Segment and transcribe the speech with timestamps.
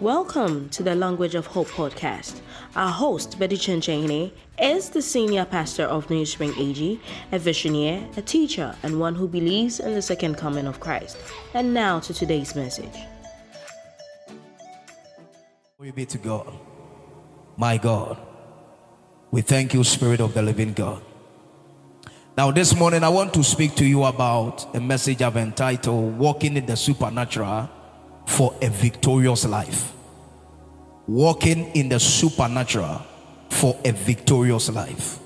[0.00, 2.40] Welcome to the Language of Hope podcast.
[2.76, 7.00] Our host, Betty Chenchene, is the senior pastor of New Spring AG,
[7.32, 11.18] a visionary, a teacher, and one who believes in the second coming of Christ.
[11.52, 12.94] And now to today's message.
[15.76, 16.56] Glory be to God.
[17.56, 18.18] My God.
[19.32, 21.02] We thank you, Spirit of the living God.
[22.36, 26.56] Now, this morning, I want to speak to you about a message I've entitled Walking
[26.56, 27.68] in the Supernatural
[28.26, 29.94] for a Victorious Life.
[31.08, 33.02] Walking in the Supernatural
[33.48, 35.18] for a Victorious Life.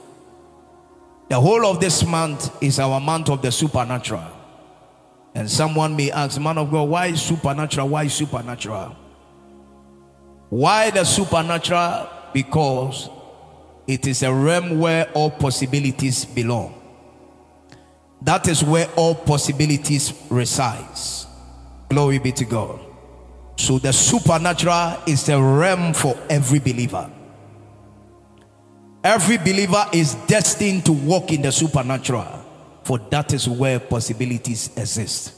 [1.29, 4.23] The whole of this month is our month of the supernatural.
[5.35, 7.89] And someone may ask, Man of God, why supernatural?
[7.89, 8.97] Why supernatural?
[10.51, 12.09] Why the supernatural?
[12.33, 13.09] Because
[13.87, 16.81] it is a realm where all possibilities belong.
[18.21, 21.27] That is where all possibilities resides.
[21.89, 22.79] Glory be to God.
[23.57, 27.11] So the supernatural is a realm for every believer.
[29.05, 32.45] Every believer is destined to walk in the supernatural,
[32.85, 35.35] for that is where possibilities exist.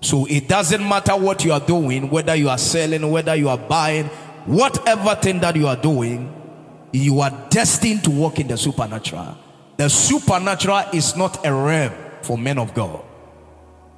[0.00, 3.58] So it doesn't matter what you are doing, whether you are selling, whether you are
[3.58, 4.06] buying,
[4.46, 6.32] whatever thing that you are doing,
[6.92, 9.36] you are destined to walk in the supernatural.
[9.76, 13.04] The supernatural is not a realm for men of God,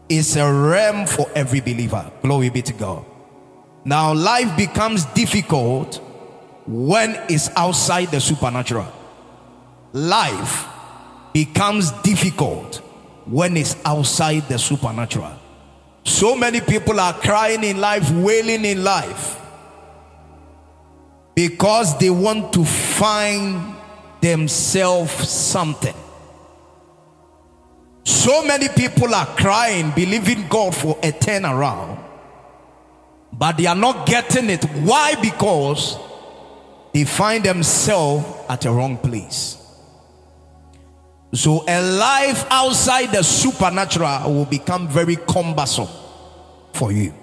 [0.08, 2.10] it's a realm for every believer.
[2.22, 3.04] Glory be to God.
[3.84, 5.96] Now, life becomes difficult
[6.66, 8.92] when it's outside the supernatural.
[9.92, 10.66] Life
[11.32, 12.76] becomes difficult
[13.26, 15.32] when it's outside the supernatural.
[16.04, 19.40] So many people are crying in life, wailing in life
[21.34, 23.74] because they want to find
[24.20, 25.94] themselves something.
[28.04, 31.98] So many people are crying, believing God for a turnaround,
[33.40, 34.62] but they are not getting it.
[34.64, 35.14] Why?
[35.14, 35.96] Because
[36.92, 39.56] they find themselves at a wrong place.
[41.32, 45.88] So, a life outside the supernatural will become very cumbersome
[46.74, 47.14] for you.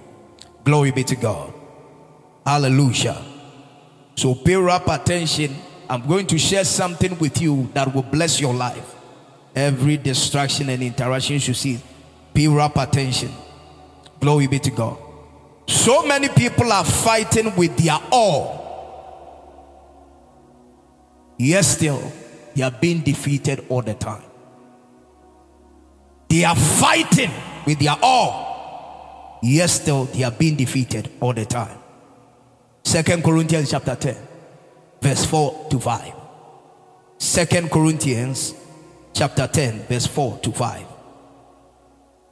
[0.63, 1.53] Glory be to God.
[2.43, 3.23] Hallelujah.
[4.15, 5.55] So, pay up attention.
[5.87, 8.95] I'm going to share something with you that will bless your life.
[9.55, 11.79] Every distraction and interaction you see,
[12.33, 13.29] pay up attention.
[14.19, 15.06] Glory be to God.
[15.67, 18.57] So many people are fighting with their all.
[21.37, 22.11] Yes, still,
[22.55, 24.23] they are being defeated all the time.
[26.29, 27.31] They are fighting
[27.65, 29.39] with their all.
[29.43, 31.77] Yes, still, they are being defeated all the time.
[32.83, 34.15] Second Corinthians chapter 10,
[35.01, 36.13] verse 4 to 5.
[37.17, 38.53] Second Corinthians
[39.13, 40.85] chapter 10, verse 4 to 5.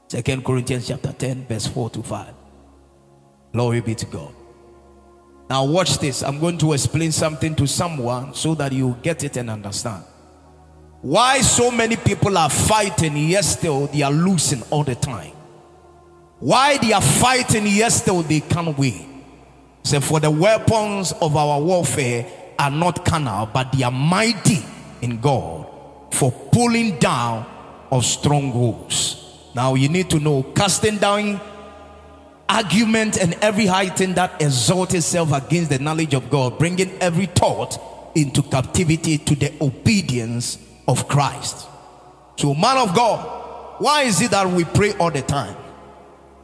[0.07, 2.34] Second Corinthians chapter 10, verse 4 to 5.
[3.56, 4.36] Glory be to God.
[5.50, 6.24] Now, watch this.
[6.24, 10.04] I'm going to explain something to someone so that you get it and understand.
[11.02, 15.32] Why so many people are fighting, yes, still they are losing all the time.
[16.40, 19.24] Why they are fighting, yes, still they can't win.
[19.84, 22.28] So, for the weapons of our warfare
[22.60, 24.66] are not carnal, but they are mighty
[25.02, 25.66] in God
[26.12, 27.46] for pulling down
[27.90, 29.24] of strongholds.
[29.56, 31.40] Now, you need to know casting down
[32.48, 37.26] argument and every high thing that exalts itself against the knowledge of God, bringing every
[37.26, 37.80] thought
[38.16, 40.58] into captivity to the obedience
[40.88, 41.68] of Christ.
[42.38, 45.56] So, man of God, why is it that we pray all the time?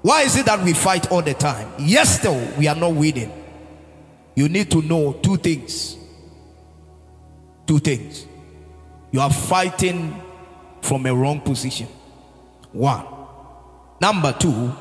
[0.01, 1.71] Why is it that we fight all the time?
[1.79, 3.31] Yes, still, we are not winning.
[4.35, 5.95] You need to know two things.
[7.67, 8.25] Two things.
[9.11, 10.19] You are fighting
[10.81, 11.87] from a wrong position.
[12.71, 13.05] One.
[13.99, 14.73] Number two,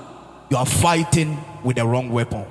[0.50, 2.44] you are fighting with the wrong weapon.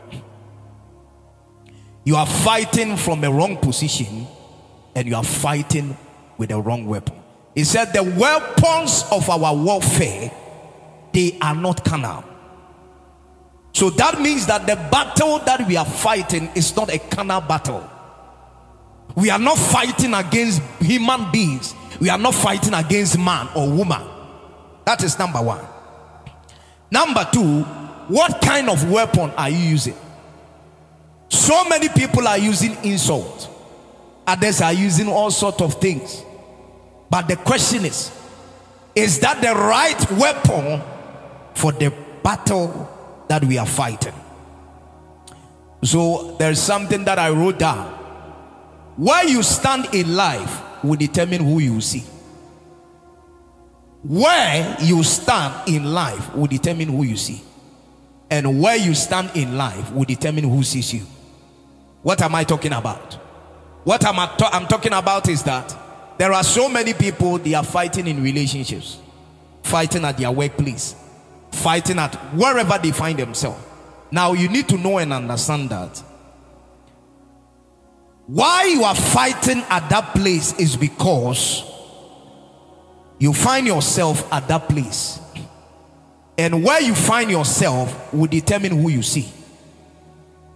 [2.05, 4.25] You are fighting from a wrong position
[4.95, 5.95] and you are fighting
[6.37, 7.15] with the wrong weapon.
[7.53, 10.31] He said, The weapons of our warfare,
[11.11, 12.23] they are not carnal.
[13.73, 17.87] So that means that the battle that we are fighting is not a carnal battle.
[19.15, 24.07] We are not fighting against human beings, we are not fighting against man or woman.
[24.85, 25.65] That is number one.
[26.91, 27.65] Number two,
[28.09, 29.95] what kind of weapon are you using?
[31.29, 33.47] So many people are using insult.
[34.25, 36.23] Others are using all sorts of things.
[37.09, 38.11] But the question is,
[38.95, 40.81] is that the right weapon
[41.53, 42.89] for the battle
[43.27, 44.13] that we are fighting?
[45.83, 47.85] So there's something that I wrote down.
[48.97, 52.03] Where you stand in life will determine who you see.
[54.01, 57.43] Where you stand in life will determine who you see.
[58.29, 61.01] And where you stand in life will determine who sees you.
[62.03, 63.15] What am I talking about?
[63.83, 65.75] What I'm, I'm talking about is that
[66.17, 68.99] there are so many people they are fighting in relationships,
[69.63, 70.95] fighting at their workplace,
[71.51, 73.63] fighting at wherever they find themselves.
[74.11, 76.03] Now you need to know and understand that
[78.27, 81.63] why you are fighting at that place is because
[83.17, 85.19] you find yourself at that place.
[86.39, 89.29] And where you find yourself will determine who you see.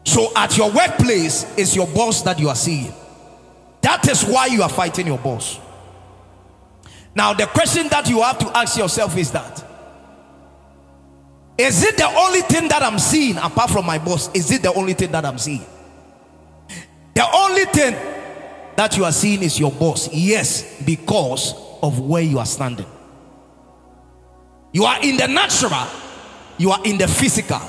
[0.06, 2.94] So at your workplace is your boss that you are seeing.
[3.82, 5.60] That is why you are fighting your boss.
[7.14, 9.62] Now, the question that you have to ask yourself is that
[11.58, 14.34] is it the only thing that I'm seeing apart from my boss?
[14.34, 15.66] Is it the only thing that I'm seeing?
[17.14, 17.94] The only thing
[18.78, 20.12] that you are seeing is your boss.
[20.14, 21.54] Yes, because
[21.84, 22.88] of where you are standing.
[24.74, 25.88] You are in the natural,
[26.58, 27.62] you are in the physical.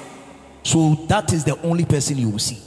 [0.63, 2.59] So that is the only person you will see.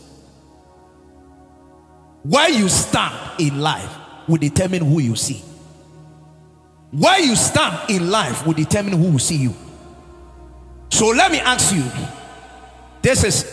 [2.22, 3.90] Where you stand in life
[4.28, 5.42] will determine who you see.
[6.92, 9.56] Where you stand in life will determine who will see you.
[10.90, 11.84] So let me ask you
[13.02, 13.46] this is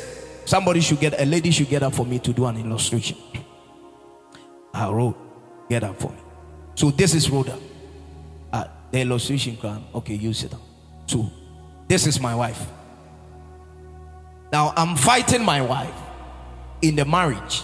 [0.45, 3.17] somebody should get a lady should get up for me to do an illustration.
[4.73, 5.17] I wrote,
[5.69, 6.19] get up for me.
[6.75, 7.57] So this is Rhoda.
[8.53, 9.57] Uh, the illustration
[9.95, 10.74] okay, you sit down.
[11.07, 11.31] So
[11.89, 12.67] this is my wife.
[14.53, 15.95] Now I'm fighting my wife
[16.81, 17.61] in the marriage,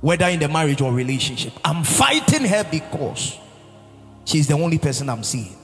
[0.00, 1.52] whether in the marriage or relationship.
[1.64, 3.38] I'm fighting her because
[4.24, 5.56] she's the only person I'm seeing.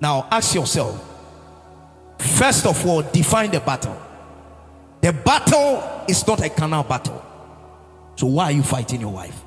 [0.00, 1.02] Now ask yourself,
[2.18, 4.00] first of all, define the battle.
[5.00, 7.24] The battle is not a carnal battle.
[8.16, 9.40] So why are you fighting your wife?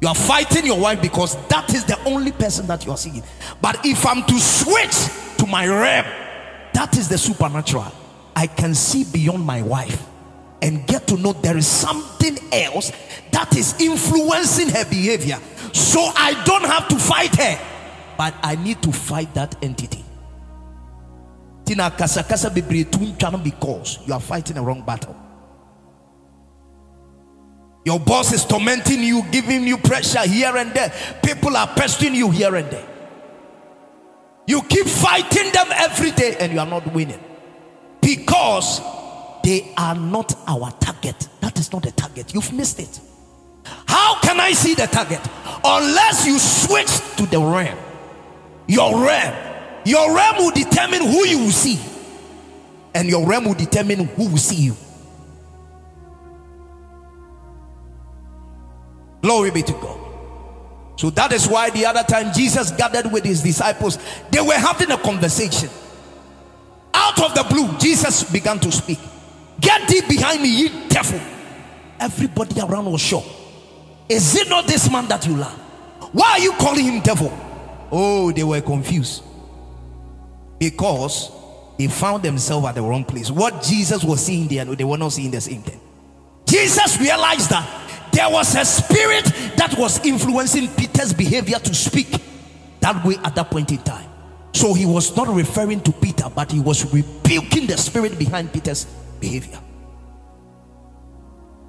[0.00, 3.22] You are fighting your wife because that is the only person that you are seeing.
[3.60, 6.06] But if I'm to switch to my realm,
[6.72, 7.92] that is the supernatural.
[8.34, 10.06] I can see beyond my wife
[10.62, 12.92] and get to know there is something else
[13.32, 15.38] that is influencing her behavior.
[15.72, 17.58] So I don't have to fight her,
[18.16, 20.04] but I need to fight that entity.
[21.66, 22.18] Because
[24.06, 25.16] you are fighting a wrong battle.
[27.84, 30.92] Your boss is tormenting you, giving you pressure here and there.
[31.24, 32.86] People are pestering you here and there.
[34.46, 37.20] You keep fighting them every day and you are not winning
[38.00, 38.80] because
[39.42, 41.28] they are not our target.
[41.40, 42.34] That is not the target.
[42.34, 43.00] You've missed it.
[43.86, 45.20] How can I see the target?
[45.64, 47.78] Unless you switch to the realm.
[48.66, 49.50] Your realm.
[49.84, 51.78] Your realm will determine who you will see,
[52.94, 54.76] and your realm will determine who will see you.
[59.22, 59.98] Glory be to God.
[60.96, 63.98] So that is why the other time Jesus gathered with his disciples,
[64.30, 65.70] they were having a conversation.
[66.92, 68.98] Out of the blue, Jesus began to speak.
[69.60, 71.20] Get thee behind me, ye devil.
[71.98, 73.24] Everybody around was sure.
[74.08, 75.58] Is it not this man that you love?
[76.12, 77.32] Why are you calling him devil?
[77.92, 79.22] Oh, they were confused
[80.58, 81.30] because
[81.78, 83.30] they found themselves at the wrong place.
[83.30, 85.80] What Jesus was seeing there, they were not seeing the same thing.
[86.46, 87.79] Jesus realized that
[88.12, 89.24] there was a spirit
[89.56, 92.08] that was influencing Peter's behavior to speak
[92.80, 94.08] that way at that point in time.
[94.52, 98.84] So he was not referring to Peter, but he was rebuking the spirit behind Peter's
[99.20, 99.60] behavior.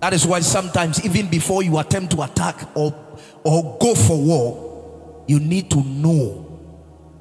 [0.01, 2.93] That is why sometimes, even before you attempt to attack or,
[3.43, 6.47] or go for war, you need to know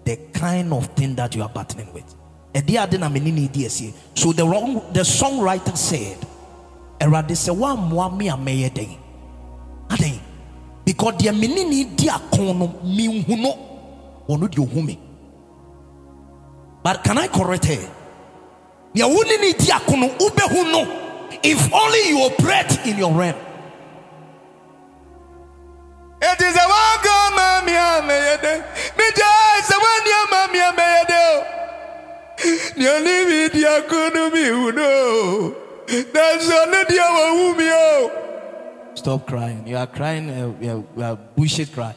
[0.05, 2.15] the kind of thing that you are battling with.
[4.15, 6.17] So the wrong the songwriter said,
[9.90, 10.20] Se adan
[10.85, 13.54] because deɛ mene ne di ako no menhu no
[14.28, 14.99] ɔno deɛ ɔhu me
[16.82, 17.88] but can i correct her
[18.94, 20.87] deɛ wo ne ne di ako no wobɛhu no
[21.42, 23.37] if only you operate in your realm
[26.23, 28.62] It is a one go mammy amede.
[28.99, 31.25] Me just a one year mammy amede.
[32.76, 35.54] Nyani mi dia kono mi uno.
[36.12, 37.68] That's on the dia wa umi
[38.94, 39.66] Stop crying.
[39.66, 41.94] You are crying uh, you are, bullshit cry.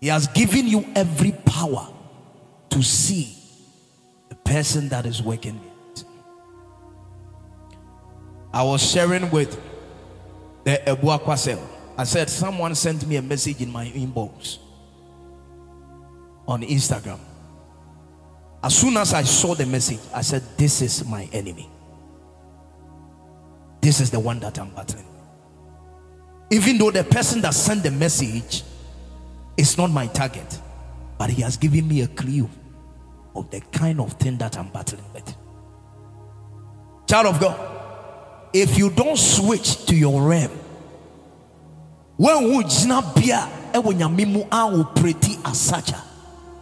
[0.00, 1.88] He has given you every power
[2.70, 3.36] to see
[4.28, 5.60] the person that is working
[5.94, 6.04] it.
[8.52, 9.60] I was sharing with
[10.64, 11.60] the Ebua Kwasel.
[11.96, 14.58] I said, Someone sent me a message in my inbox
[16.48, 17.20] on Instagram.
[18.62, 21.68] As soon as I saw the message, I said, This is my enemy.
[23.80, 25.06] This is the one that I'm battling.
[26.50, 28.64] Even though the person that sent the message
[29.56, 30.60] is not my target,
[31.18, 32.48] but he has given me a clue
[33.34, 35.34] of the kind of thing that I'm battling with.
[37.06, 37.58] Child of God,
[38.52, 40.50] if you don't switch to your realm,
[42.16, 46.02] when would nyame mu a operate as such a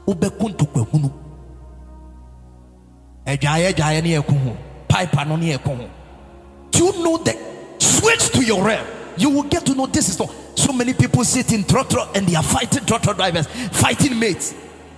[0.06, 1.10] wobɛko ntokwa
[3.26, 4.56] adwaeɛ adwaeɛ ne yɛko ho
[4.88, 5.90] pipe ano yɛko ho
[6.70, 7.36] do you know that
[7.82, 8.86] switch to your realm?
[9.16, 12.26] You will get to know this is not so many people sit in trotro and
[12.26, 14.54] they are fighting trotro drivers fighting mates.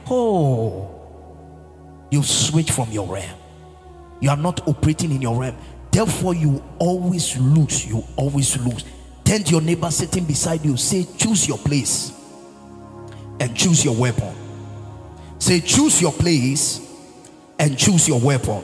[0.08, 0.96] Oh
[2.10, 3.38] you switch from your realm.
[4.20, 5.56] You are not operating in your realm.
[5.90, 8.84] Therefore you always lose you always lose.
[9.24, 12.12] Turn your neighbor sitting beside you say choose your place
[13.38, 14.34] and choose your weapon.
[15.38, 16.86] Say choose your place
[17.58, 18.62] and choose your weapon.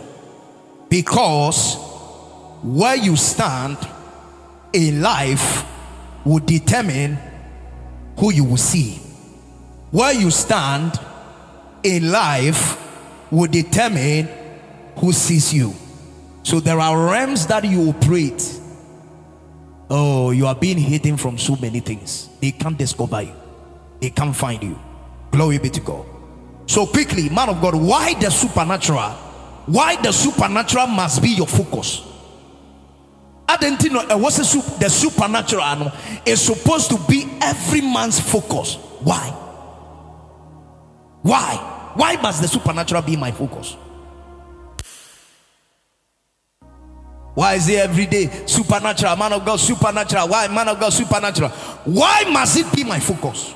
[0.89, 1.77] Because
[2.66, 3.78] where you stand
[4.73, 5.64] in life
[6.25, 7.16] will determine
[8.18, 8.96] who you will see.
[9.92, 10.99] Where you stand
[11.85, 12.76] in life
[13.30, 14.28] will determine
[14.96, 15.75] who sees you.
[16.42, 18.61] So there are realms that you operate.
[19.88, 22.28] Oh, you are being hidden from so many things.
[22.40, 23.35] They can't discover you,
[24.00, 24.76] they can't find you.
[25.30, 26.04] Glory be to God.
[26.66, 29.11] So quickly, man of God, why the supernatural?
[29.66, 32.02] Why the supernatural must be your focus?
[33.49, 35.93] I didn't know uh, what's the, supernatural
[36.25, 38.75] is supposed to be every man's focus.
[39.00, 39.29] Why?
[41.23, 41.93] Why?
[41.95, 43.76] Why must the supernatural be my focus?
[47.35, 49.15] Why is it every day supernatural?
[49.17, 50.29] Man of God, supernatural.
[50.29, 51.50] Why, man of God, supernatural?
[51.50, 53.55] Why must it be my focus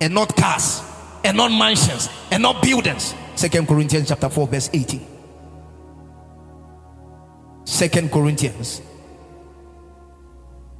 [0.00, 0.82] and not cars?
[1.24, 3.14] and not mansions and not buildings.
[3.34, 5.06] Second Corinthians chapter 4, verse 18.
[7.64, 8.82] Second Corinthians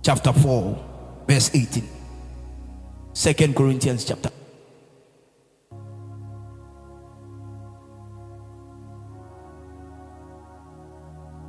[0.04, 1.88] chapter 4, verse 18.
[3.14, 4.30] Second Corinthians chapter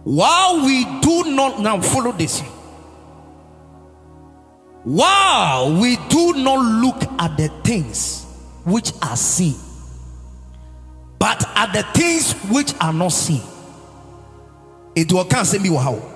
[0.03, 2.41] while we do not now follow this
[4.83, 8.23] while we do not look at the things
[8.65, 9.55] which are seen,
[11.17, 13.41] but at the things which are not seen.
[14.95, 16.14] It will can't me wow.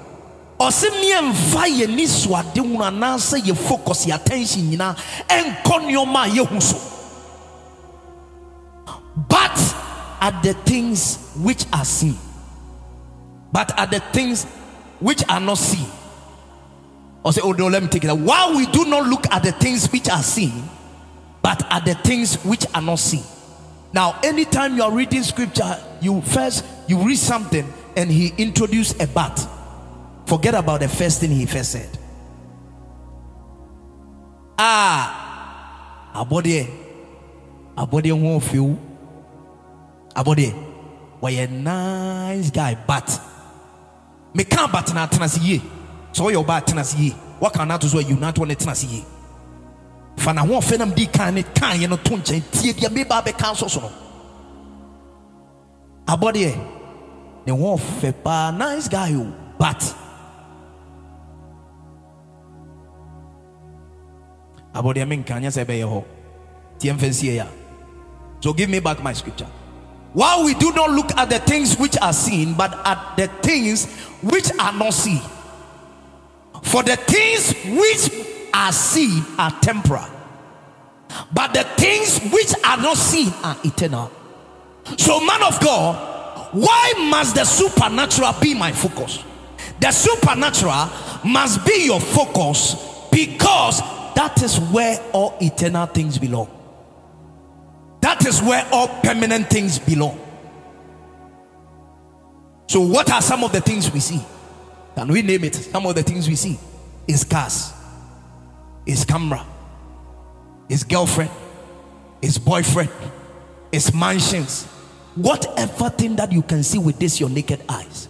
[0.60, 6.78] Ɔsɛ mmiɛmfa yɛ nisuade ho anaasɛ yɛ focus yɛ attention ɛnkɔ nneɛma a so
[9.28, 9.76] but
[10.22, 12.18] are the things which are seen
[13.52, 14.46] but are the things
[15.00, 15.88] which are not seen
[17.32, 19.52] say oh no let me take it out while we do not look at the
[19.52, 20.52] things which are seen
[21.42, 23.24] but at the things which are not seen.
[23.94, 29.08] Now, anytime you are reading scripture, you first you read something and he introduced a
[29.08, 29.48] but.
[30.30, 31.90] Forget about the first thing he first said.
[34.60, 36.68] Ah, abode,
[37.76, 38.78] abode won't feel.
[40.16, 40.54] Abode,
[41.20, 43.10] why a nice guy, but
[44.36, 45.60] me can't but na tenasi
[46.12, 49.04] So your bat tenasi What can I do so you not want tenasi
[50.16, 53.54] fa na ho nam di kan ne kan yɛ no nkyɛn tie deɛ meba bɛka
[53.54, 53.90] nso so no
[56.06, 56.56] abɔdeɛ
[57.48, 59.16] ne ho ɔfɛ paa nice guy
[59.58, 59.96] but
[64.74, 66.04] abɔdeɛ menka nyɛ sɛ ɛbɛyɛ hɔ
[66.80, 67.46] tie mfa nsie ya.
[68.42, 69.48] So give me back my scripture.
[70.14, 73.86] While we do not look at the things which are seen but at the things
[74.22, 75.22] which are not seen.
[76.64, 80.06] For the things which are seen are temporal,
[81.34, 84.12] but the things which are not seen are eternal.
[84.98, 89.24] So, man of God, why must the supernatural be my focus?
[89.80, 90.90] The supernatural
[91.24, 92.76] must be your focus
[93.12, 93.82] because
[94.16, 96.50] that is where all eternal things belong.
[98.02, 100.20] That is where all permanent things belong.
[102.68, 104.22] So, what are some of the things we see?
[104.96, 105.56] Can we name it?
[105.56, 106.60] Some of the things we see
[107.08, 107.74] is cars
[108.86, 109.46] is camera,
[110.68, 111.32] is girlfriend,
[112.22, 112.90] is boyfriend,
[113.72, 114.66] is mansions,
[115.16, 118.08] whatever thing that you can see with this your naked eyes.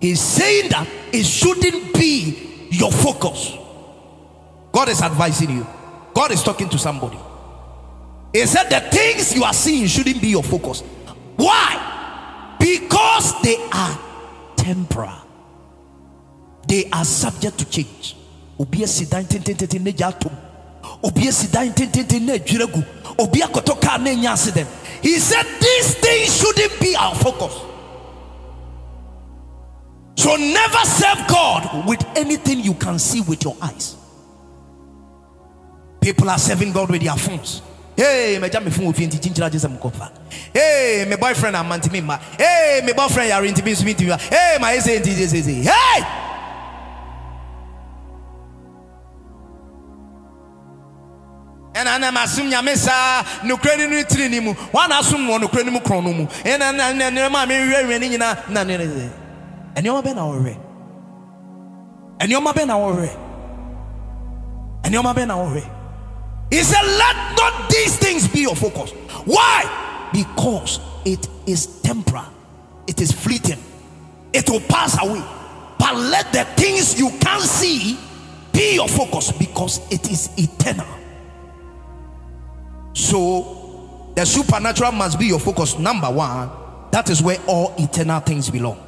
[0.00, 3.56] He's saying that it shouldn't be your focus.
[4.76, 5.66] God is advising you.
[6.12, 7.16] God is talking to somebody.
[8.34, 10.82] He said the things you are seeing shouldn't be your focus.
[11.36, 12.56] Why?
[12.60, 13.98] Because they are
[14.54, 15.16] temporal.
[16.68, 18.16] They are subject to change
[18.58, 20.32] obi asi dan tententen ne gya atom
[21.02, 22.82] obi asi dan tententen ne adwira gu
[23.18, 23.40] obi
[24.02, 24.36] ne nya
[25.02, 27.52] he said these things shouldn't be our focus
[30.16, 33.96] so never serve god with anything you can see with your eyes
[36.00, 37.62] people are serving god with their phones.
[37.96, 40.10] Hey mɛgya me fon ofie nti kyinkyira gye sɛ mekɔfa
[40.52, 44.16] hey me boyfriend ama ntimi mma hey me boyfriend yare ntimi nsumi ntimi ma.
[44.16, 46.04] Hey ma ɛsɛ nti sɛ sɛ hey!
[51.74, 54.54] Ɛna na masom nyame saa nokorɛ ni no tiri ni mu.
[54.72, 56.26] Wana asom wɔ nokorɛ no mu korɔ no mu.
[56.26, 58.76] Ɛna nneɛma a mehwehwɛ no nyinaa na ne
[59.76, 60.54] ɛnneɔma bɛ na wɔhwɛ
[62.18, 63.10] ɛnneɔma bɛ na wɔhwɛ
[64.84, 65.62] ɛnneɔma bɛ na wɔhwɛ
[66.50, 68.92] he said let not these things be your focus
[69.24, 72.24] why because it is temporal
[72.86, 73.58] it is fleeting
[74.32, 75.22] it will pass away
[75.78, 77.98] but let the things you can't see
[78.52, 80.86] be your focus because it is eternal
[82.96, 83.66] so
[84.16, 85.78] the supernatural must be your focus.
[85.78, 86.50] Number one,
[86.90, 88.82] that is where all eternal things belong.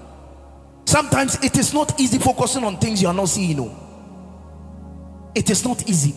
[0.86, 3.58] Sometimes it is not easy focusing on things you are not seeing.
[3.58, 3.76] No,
[5.34, 6.14] it is not easy.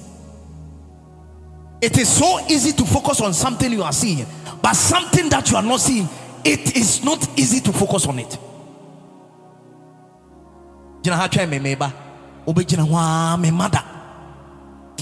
[1.81, 4.27] It is so easy to focus on something you are seeing,
[4.61, 6.07] but something that you are not seeing,
[6.45, 8.37] it is not easy to focus on it.
[11.03, 11.09] By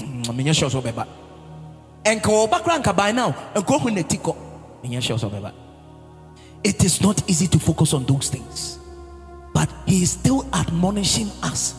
[0.02, 0.34] mm,
[3.14, 3.34] now
[6.64, 8.78] it is not easy to focus on those things
[9.52, 11.74] but he is still admonishing us.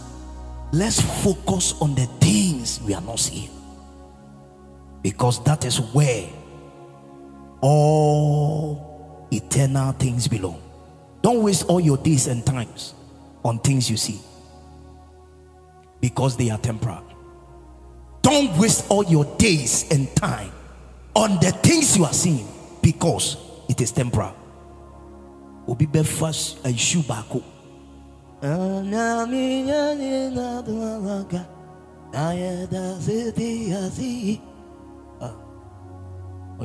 [0.72, 3.50] Let's focus on the things we are not seeing
[5.02, 6.28] because that is where
[7.62, 10.62] all eternal things belong.
[11.22, 12.94] Don't waste all your days and times
[13.44, 14.20] on things you see.
[16.00, 17.04] Because they are temporal.
[18.22, 20.52] Don't waste all your days and time
[21.16, 22.48] on the things you are seeing
[22.82, 23.38] because
[23.70, 24.36] it is temporal.
[25.68, 26.12] Obi be and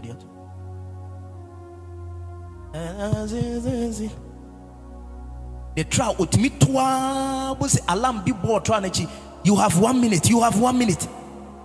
[0.00, 0.16] back.
[5.76, 8.68] The trial with me uh, was alarm be bought
[9.44, 11.06] you have one minute you have one minute.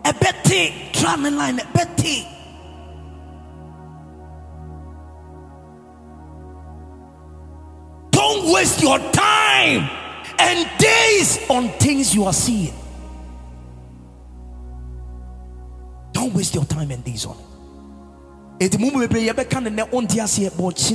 [0.03, 2.27] Ɛbɛte traveling line ɛbɛte
[8.11, 9.89] don't waste your time
[10.39, 12.73] and days on things you are seeing.
[16.13, 17.50] Don't waste your time and days on it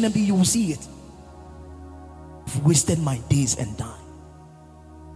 [0.09, 0.89] bi you will see it
[2.47, 4.01] I've wasted my days and time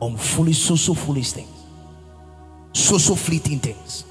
[0.00, 1.60] on foolish so so foolish things
[2.72, 4.04] so so fleeting things.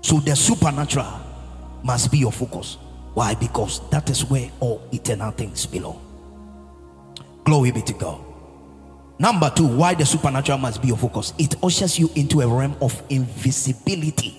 [0.00, 1.20] So the supernatural
[1.82, 2.78] must be your focus.
[3.14, 3.34] Why?
[3.34, 6.02] Because that is where all eternal things belong.
[7.44, 8.20] Glory be to God.
[9.18, 11.32] Number two, why the supernatural must be your focus?
[11.38, 14.36] It ushers you into a realm of invisibility.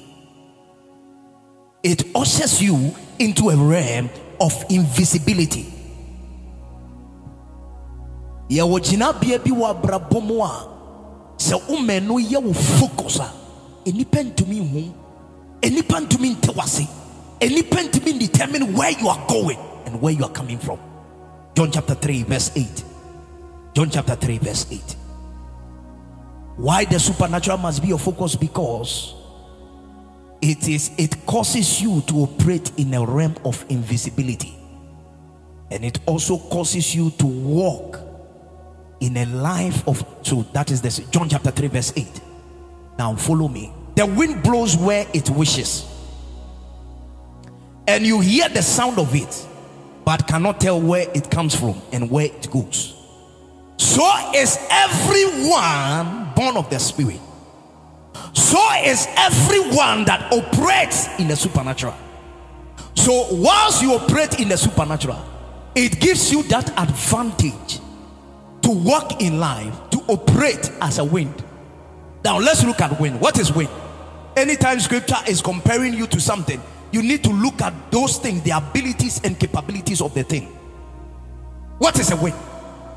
[1.84, 5.73] It ushers you into a realm of invisibility.
[8.49, 10.67] yɛwɔ gyinabea bi wɔ abrabɔ mu a
[11.38, 13.30] sɛ woma no yɛ wo focus a
[13.86, 14.93] enipa ntumi hu
[15.62, 16.88] enipa ntumi nte wase
[17.41, 20.80] enipa ntumi determine where you are going and where you are coming from.
[21.56, 22.84] John chapter 3 verse 8
[23.73, 24.95] john chapter 3 verse 8
[26.58, 28.36] why the supernatural must be your focus?
[28.36, 29.13] Because
[30.41, 34.56] it is it causes you to operate in a realm of invisibility.
[35.71, 38.00] And it also causes you to walk
[39.00, 42.21] in a life of so that is this John chapter 3 verse 8
[42.97, 43.71] now follow me.
[43.95, 45.86] The wind blows where it wishes.
[47.88, 49.47] And you hear the sound of it
[50.04, 52.95] but cannot tell where it comes from and where it goes.
[53.78, 57.19] So is everyone born of the spirit
[58.38, 61.95] so is everyone that operates in the supernatural
[62.93, 65.23] so whilst you operate in the supernatural
[65.76, 67.80] it gives you that advantage
[68.67, 71.43] to walk in life, to operate as a wind.
[72.26, 73.21] Now let's look at wind.
[73.21, 73.69] What is wind?
[74.36, 78.52] Anytime scripture is comparing you to something, you need to look at those things, the
[78.52, 80.47] abilities and capabilities of the thing.
[81.78, 82.36] What is a wind?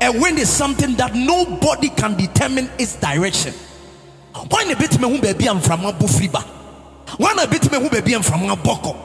[0.01, 3.53] A wind is something that nobody can determine its direction.
[4.33, 6.41] Why a bit me who baby am from a bufriba?
[7.17, 7.47] Why a
[7.89, 8.95] baby am from a boko?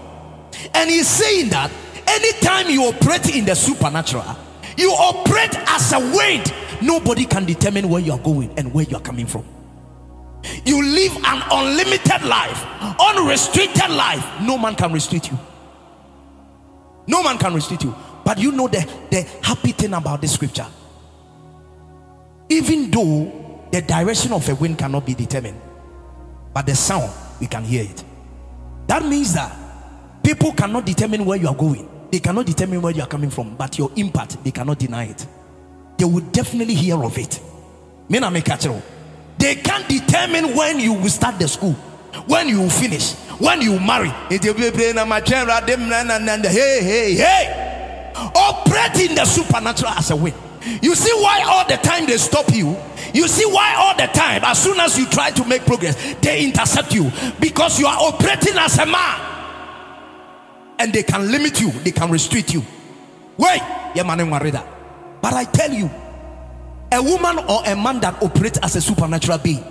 [0.75, 1.71] And he's saying that
[2.07, 4.25] anytime you operate in the supernatural,
[4.77, 6.53] you operate as a wind.
[6.83, 9.45] Nobody can determine where you are going and where you are coming from.
[10.65, 12.65] You live an unlimited life,
[13.01, 14.25] unrestricted life.
[14.43, 15.39] No man can restrict you.
[17.09, 17.95] No man can restrict you.
[18.25, 20.67] But you know the, the happy thing about this scripture.
[22.49, 25.61] Even though the direction of a wind cannot be determined,
[26.55, 28.05] but the sound, we can hear it.
[28.87, 29.67] That means that
[30.27, 31.89] People cannot determine where you are going.
[32.11, 35.25] They cannot determine where you are coming from, but your impact, they cannot deny it.
[35.99, 37.41] They will definitely hear of it.
[39.39, 41.75] They can't determine when you will start the school,
[42.27, 44.09] when you will finish, when you marry.
[44.29, 44.39] Hey
[46.83, 50.35] hey Hey, operate in the supernatural as a way.
[50.83, 52.77] You see why all the time they stop you?
[53.15, 56.45] You see why all the time, as soon as you try to make progress, they
[56.45, 59.21] intercept you because you are operating as a man
[60.79, 62.63] and they can limit you, they can restrict you.
[63.37, 63.61] Wait.
[63.95, 65.91] But I tell you,
[66.93, 69.65] a woman or a man that operates as a supernatural being,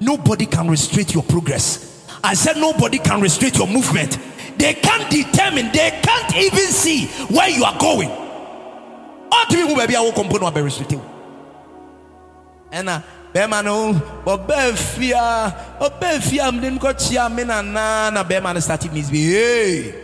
[0.00, 2.06] nobody can restrict your progress.
[2.24, 4.18] I said nobody can restrict your movement.
[4.58, 8.10] They can't determine, they can't even see where you are going.
[9.32, 11.00] Ultimately, maybe I will complain about restricting.
[12.70, 13.92] ɛna bɛrima no
[14.24, 19.94] ɔbɛn fia ɔbɛn fia mu de nkɔ kyia me nana na bɛrima no misbehave.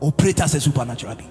[0.00, 1.30] Operate as a supernatural being.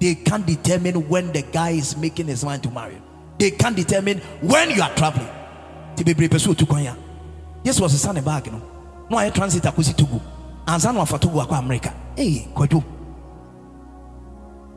[0.00, 3.00] They can't determine when the guy is making his mind to marry.
[3.38, 5.28] They can't determine when you are traveling.
[5.96, 6.96] To be prepared to Konya.
[7.62, 8.62] Yes, was a son of bag, you know.
[9.10, 10.22] No, I transit a kusi Togo.
[10.66, 11.92] And son of Togo, America.
[12.16, 12.48] Hey,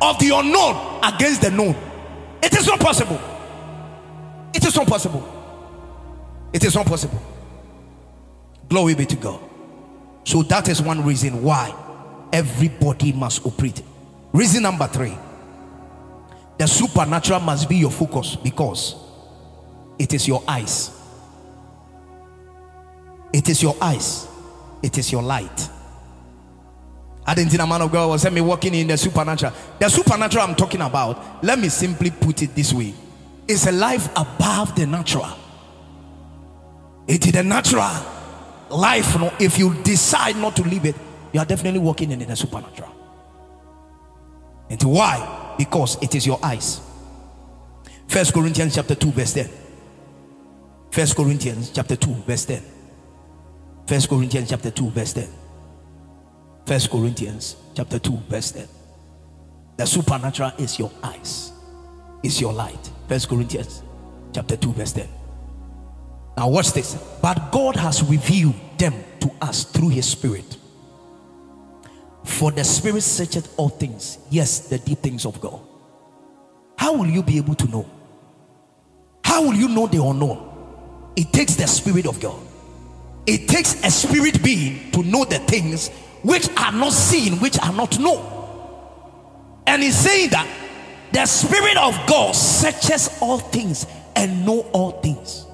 [0.00, 1.76] of the unknown against the known.
[2.42, 3.20] It is not possible.
[4.54, 5.38] It is not possible.
[6.52, 7.20] It is not possible.
[8.68, 9.40] Glory be to God.
[10.24, 11.74] So that is one reason why
[12.32, 13.82] everybody must operate.
[14.32, 15.16] Reason number three
[16.58, 18.96] the supernatural must be your focus because
[19.98, 20.90] it is your eyes.
[23.32, 24.26] It is your eyes.
[24.82, 25.70] It is your light.
[27.28, 29.52] I didn't think a man of God was me walking in the supernatural.
[29.78, 32.94] The supernatural I'm talking about, let me simply put it this way
[33.46, 35.28] it's a life above the natural.
[37.06, 37.90] It is the natural
[38.70, 39.18] life.
[39.20, 40.96] No, if you decide not to live it,
[41.34, 42.94] you are definitely walking in the supernatural.
[44.70, 45.54] And why?
[45.58, 46.80] Because it is your eyes.
[48.06, 49.50] First Corinthians chapter 2, verse 10.
[50.90, 52.62] First Corinthians chapter 2, verse 10.
[53.86, 55.28] First Corinthians chapter 2, verse 10.
[56.68, 58.68] First Corinthians chapter 2, verse 10.
[59.78, 61.50] The supernatural is your eyes,
[62.22, 62.90] is your light.
[63.08, 63.82] First Corinthians
[64.34, 65.08] chapter 2, verse 10.
[66.36, 66.94] Now watch this.
[67.22, 70.58] But God has revealed them to us through his spirit.
[72.24, 75.60] For the spirit searcheth all things, yes, the deep things of God.
[76.76, 77.90] How will you be able to know?
[79.24, 81.12] How will you know the unknown?
[81.16, 82.38] It takes the spirit of God.
[83.26, 85.90] It takes a spirit being to know the things
[86.22, 88.24] which are not seen, which are not known.
[89.66, 90.48] And he's saying that
[91.12, 95.46] the spirit of God searches all things and know all things.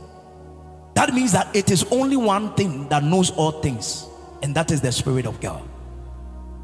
[0.94, 4.07] That means that it is only one thing that knows all things,
[4.42, 5.62] and that is the spirit of God.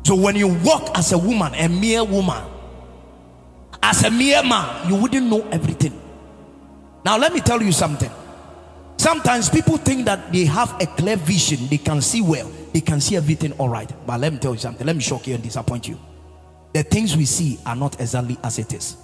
[0.04, 2.42] So when you walk as a woman, a mere woman,
[3.82, 6.00] as a mere man, you wouldn't know everything.
[7.04, 8.10] Now, let me tell you something.
[8.96, 13.00] Sometimes people think that they have a clear vision, they can see well, they can
[13.00, 13.90] see everything all right.
[14.06, 15.98] But let me tell you something, let me shock you and disappoint you.
[16.72, 18.96] The things we see are not exactly as it is.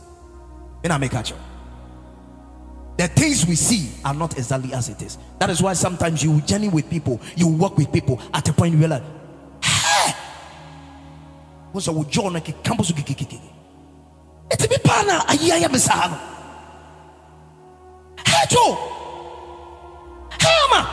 [2.98, 5.18] The things we see are not exactly as it is.
[5.38, 8.72] That is why sometimes you journey with people, you work with people at a point
[8.72, 9.02] you realize,
[9.62, 10.14] hey?
[14.50, 16.18] It's a pana, a year besano.
[18.24, 18.74] Hey, Joe.
[20.40, 20.86] Hey, ma.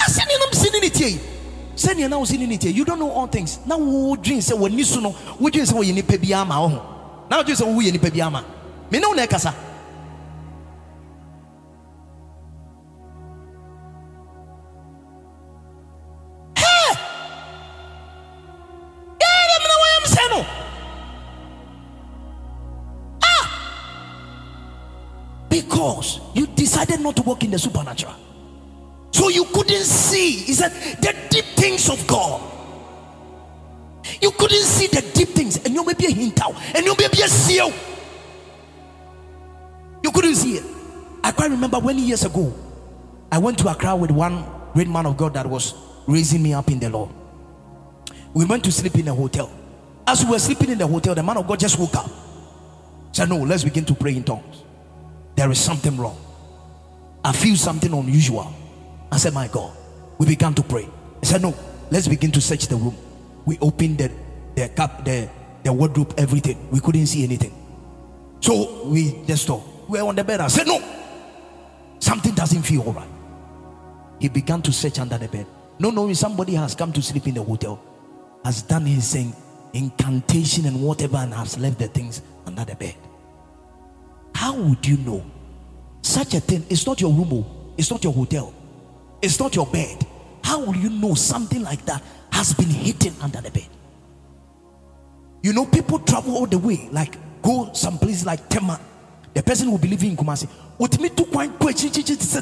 [0.00, 1.31] I seen you not
[1.74, 3.58] Send you now seeing it You don't know all things.
[3.66, 7.28] Now, who dream say when you know, we dream say when you need pebiama.
[7.30, 8.44] Now, just say we need pebiama.
[8.90, 9.54] Me no nekasa.
[25.48, 28.14] Because you decided not to walk in the supernatural.
[29.32, 30.30] You couldn't see.
[30.32, 32.50] He said, the deep things of God.
[34.20, 35.64] You couldn't see the deep things.
[35.64, 36.54] And you may be a hint out.
[36.74, 37.72] And you may be a seal.
[40.02, 40.64] You couldn't see it.
[41.24, 42.52] I quite remember many years ago,
[43.30, 45.74] I went to Accra with one great man of God that was
[46.06, 47.10] raising me up in the Lord.
[48.34, 49.50] We went to sleep in a hotel.
[50.06, 52.10] As we were sleeping in the hotel, the man of God just woke up.
[53.12, 54.62] Said, No, let's begin to pray in tongues.
[55.36, 56.18] There is something wrong.
[57.24, 58.52] I feel something unusual.
[59.12, 59.76] I said, My God.
[60.18, 60.88] We began to pray.
[61.20, 61.54] He said, No,
[61.90, 62.96] let's begin to search the room.
[63.44, 64.10] We opened the,
[64.54, 65.28] the cup, the,
[65.62, 66.70] the wardrobe, everything.
[66.70, 67.52] We couldn't see anything.
[68.40, 70.40] So we just thought, we're on the bed.
[70.40, 70.82] I said, No,
[72.00, 73.08] something doesn't feel all right.
[74.18, 75.46] He began to search under the bed.
[75.78, 77.82] No, no, somebody has come to sleep in the hotel,
[78.44, 79.14] has done his
[79.74, 82.94] incantation and whatever, and has left the things under the bed.
[84.34, 85.24] How would you know?
[86.02, 87.74] Such a thing, it's not your room, oh.
[87.76, 88.52] it's not your hotel,
[89.22, 90.04] it's not your bed.
[90.42, 93.68] How will you know something like that has been hidden under the bed?
[95.42, 98.80] You know, people travel all the way, like go some place like Tema.
[99.34, 100.48] The person will be living in Kumasi.
[100.78, 101.24] With me to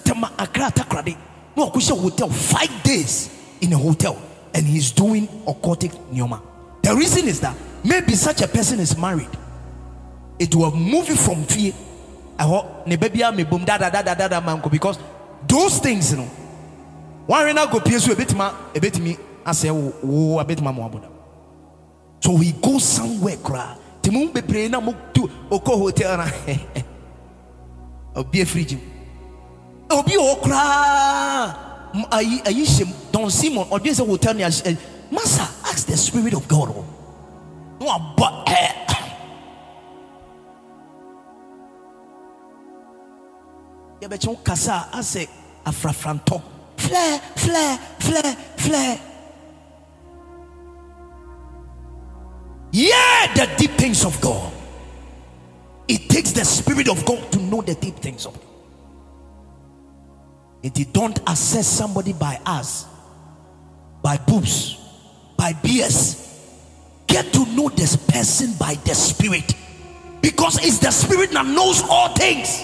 [0.03, 1.17] Tema, Accra, Takoradi.
[1.57, 4.21] No, hotel, five days in a hotel,
[4.55, 6.41] and he's doing occultic neoma.
[6.83, 9.29] The reason is that maybe such a person is married.
[10.39, 11.75] It will move you from fear.
[14.71, 14.99] Because
[15.47, 16.31] those things you know.
[17.27, 20.61] One rena go piesu a bit ma a bit me I say oh a bit
[20.61, 20.91] ma mo
[22.21, 23.77] So we go somewhere cry.
[24.03, 26.25] Timu bebre na mo to oko hotel na.
[28.17, 28.79] Obi afriji.
[29.91, 31.69] Obi okra.
[32.13, 34.43] Ayi ayi shem Don Simon obi say hotel ni
[35.11, 36.75] Master ask the spirit of God.
[37.81, 38.81] No but eh
[44.01, 45.29] yɛbɛkyɛ wo kasa a asɛ
[45.65, 46.43] afrafrantɔ
[46.85, 49.01] flɛ flɛ flɛ flɛ
[52.73, 54.53] yeah the deep things of god.
[55.89, 58.47] It takes the spirit of god to know the deep things of god.
[60.63, 62.87] You don't assess somebody by us
[64.03, 64.77] by boobs
[65.37, 66.29] by BS
[67.07, 69.55] get to know this person by the spirit.
[70.21, 72.63] Because it's the spirit that knows all things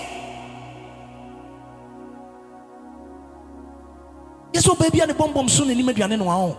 [4.66, 6.58] sɛ ɔbaa bia ne bɔmbɔm so n'anim aduane no wa ho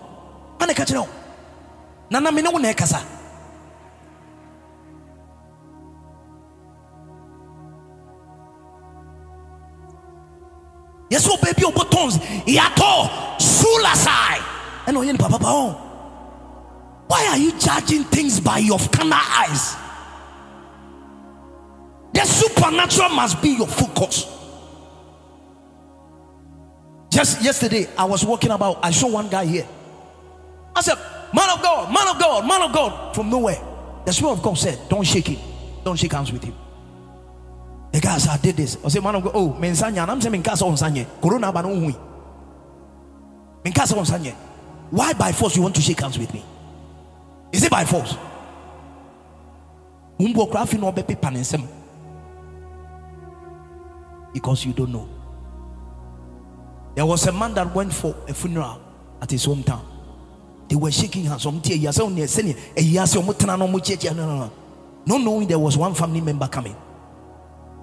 [0.62, 1.08] ane ka kyerɛ wo.
[2.10, 3.02] Nana me ne wo na ɛkasa.
[11.12, 14.40] Yɛ sɛ ɔbaa bi a ɔbɔ tons yɛatɔ sulasai
[14.88, 15.76] ɛna ɔyɛ nipa papa ho
[17.08, 19.78] why are you judging things by your carnal eyes?
[22.14, 24.26] The supernatural must be your focus
[27.18, 29.68] just yesterday, I was walking about, I saw one guy here.
[30.76, 30.98] I said,
[31.34, 33.60] Man of God, man of God, man of God, from nowhere.
[34.06, 35.40] The Spirit of God said, Don't shake him,
[35.84, 36.54] don't shake hands with him.
[37.92, 38.78] The guy said, I did this.
[38.86, 42.00] I said, Man of God, oh, mensanya, I'm saying, Minkasa on Sanye, Corona Banui.
[43.64, 44.36] Minkasa on Sanye.
[44.92, 46.46] Why by force you want to shake hands with me?
[47.52, 48.16] Is it by force?
[54.34, 55.17] Because you don't know.
[56.98, 58.82] There was a man that went for a funeral
[59.22, 59.86] at his hometown.
[60.68, 61.46] They were shaking hands.
[61.46, 61.60] No,
[64.26, 64.52] no,
[65.06, 66.76] Not knowing there was one family member coming.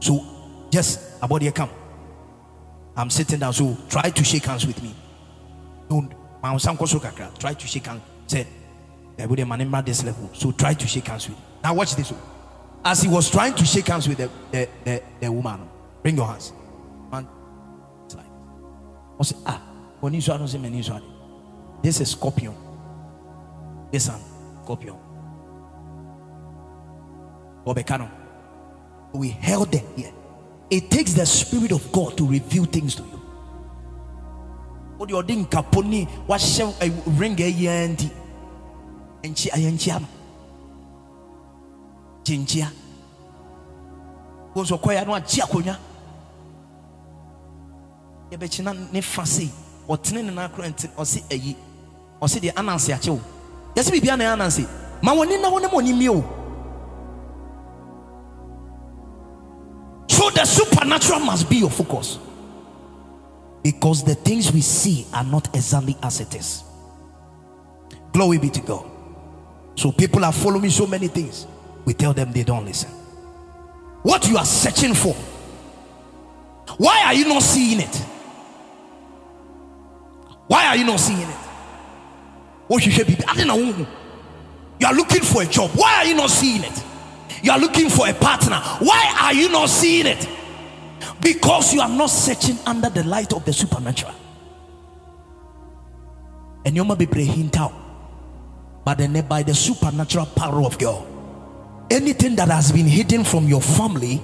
[0.01, 0.21] So
[0.69, 1.71] just about here come.
[2.97, 3.53] I'm sitting down.
[3.53, 4.93] So try to shake hands with me.
[5.89, 6.13] Don't
[7.39, 8.03] try to shake hands.
[8.27, 8.49] Say,
[9.17, 10.29] I would man this level.
[10.33, 11.39] So try to shake hands with.
[11.63, 12.11] Now watch this.
[12.11, 12.19] Oh.
[12.85, 15.69] As he was trying to shake hands with the, the, the, the woman,
[16.03, 16.53] bring your hands.
[19.19, 19.61] Ɔsɛ ah
[20.03, 21.05] wɔn nso ano sɛ mɛ nso ade
[21.83, 22.55] this is scorpion.
[23.93, 24.21] This one
[24.65, 24.97] scorpion.
[27.67, 28.09] Ɔbɛka no
[29.13, 30.13] we held them here.
[30.71, 33.21] It takes the spirit of God to reveal things to you.
[34.99, 38.11] Wode ɔde nkapo ni wahyɛ ring ɛyɛ nti
[39.23, 40.07] nkyi ayɛ nkyia no
[42.25, 42.69] kyenkyia
[44.55, 45.41] wɔn nso kɔɛ ano akyi
[48.35, 49.51] akonnwa yɛbɛkyina ne fa sei.
[49.89, 51.57] Ɔtene ne nan kora nti ɔse ayi.
[52.21, 53.21] Ɔse deɛ ananse akyɛw
[53.77, 54.67] yɛsɛ biribia na ananse
[55.03, 56.25] ma wɔni na wɔne ma ɔni mie o
[60.09, 62.19] so the supernatural must be your focus.
[63.63, 66.63] Because the things we see are not exactly as it is.
[68.13, 68.85] Glory be to god.
[69.75, 71.47] So people are following so many things.
[71.85, 72.91] We tell them they don't listen.
[74.03, 75.17] What you are searching for
[76.79, 78.05] why are you not seeing it
[80.47, 81.37] why are you not seeing it?
[82.67, 83.17] What you should be.
[84.81, 85.71] You are looking for a job.
[85.75, 86.85] Why are you not seeing it?
[87.43, 88.57] You are looking for a partner.
[88.81, 90.29] Why are you not seeing it?
[91.21, 94.15] Because you are not searching under the light of the supernatural.
[96.65, 97.73] And you might be hint out.
[98.85, 101.07] but then by the supernatural power of God.
[101.91, 104.21] Anything that has been hidden from your family,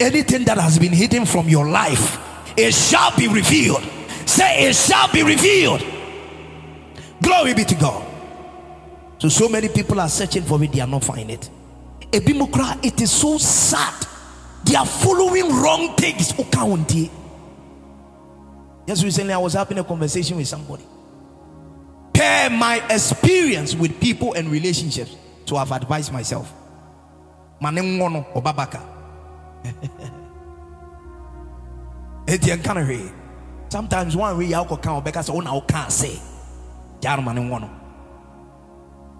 [0.00, 2.18] anything that has been hidden from your life,
[2.56, 3.82] it shall be revealed.
[4.26, 5.84] Say, it shall be revealed.
[7.22, 8.10] Glory be to God.
[9.18, 11.50] So, so many people are searching for it, they are not finding it.
[12.12, 14.06] It is so sad.
[14.64, 16.32] They are following wrong things.
[18.86, 20.84] Just recently, I was having a conversation with somebody.
[22.12, 26.52] Pair my experience with people and relationships, to have advised myself.
[27.60, 28.80] Manemwono Obabaka.
[32.26, 33.10] Etian Canary.
[33.74, 36.20] Sometimes one way you can because on our can't say.
[37.00, 37.62] Jarman one.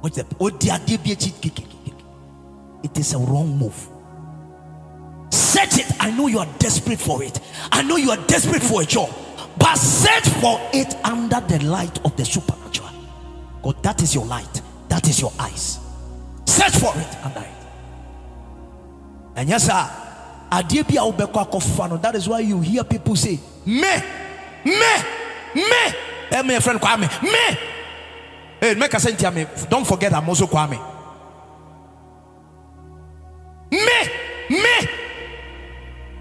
[0.00, 0.64] What's the what
[2.84, 3.88] it is a wrong move.
[5.32, 5.86] Search it.
[5.98, 7.40] I know you are desperate for it.
[7.72, 9.12] I know you are desperate for a job.
[9.58, 12.90] But search for it under the light of the supernatural.
[13.60, 14.62] God, that is your light.
[14.86, 15.80] That is your eyes.
[16.46, 17.66] Search for it under it.
[19.34, 19.90] And yes, sir.
[20.52, 24.00] That is why you hear people say, Me,
[24.64, 24.72] me,
[25.54, 25.94] me.
[26.30, 27.58] Hey, my friend Kwame, me.
[28.60, 29.46] Hey, make a sense me.
[29.68, 30.80] Don't forget I'm also Kwame.
[33.70, 33.78] Me,
[34.50, 34.88] me,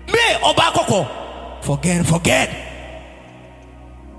[0.08, 0.34] me.
[0.42, 1.64] Obakoko.
[1.64, 2.50] Forget, forget.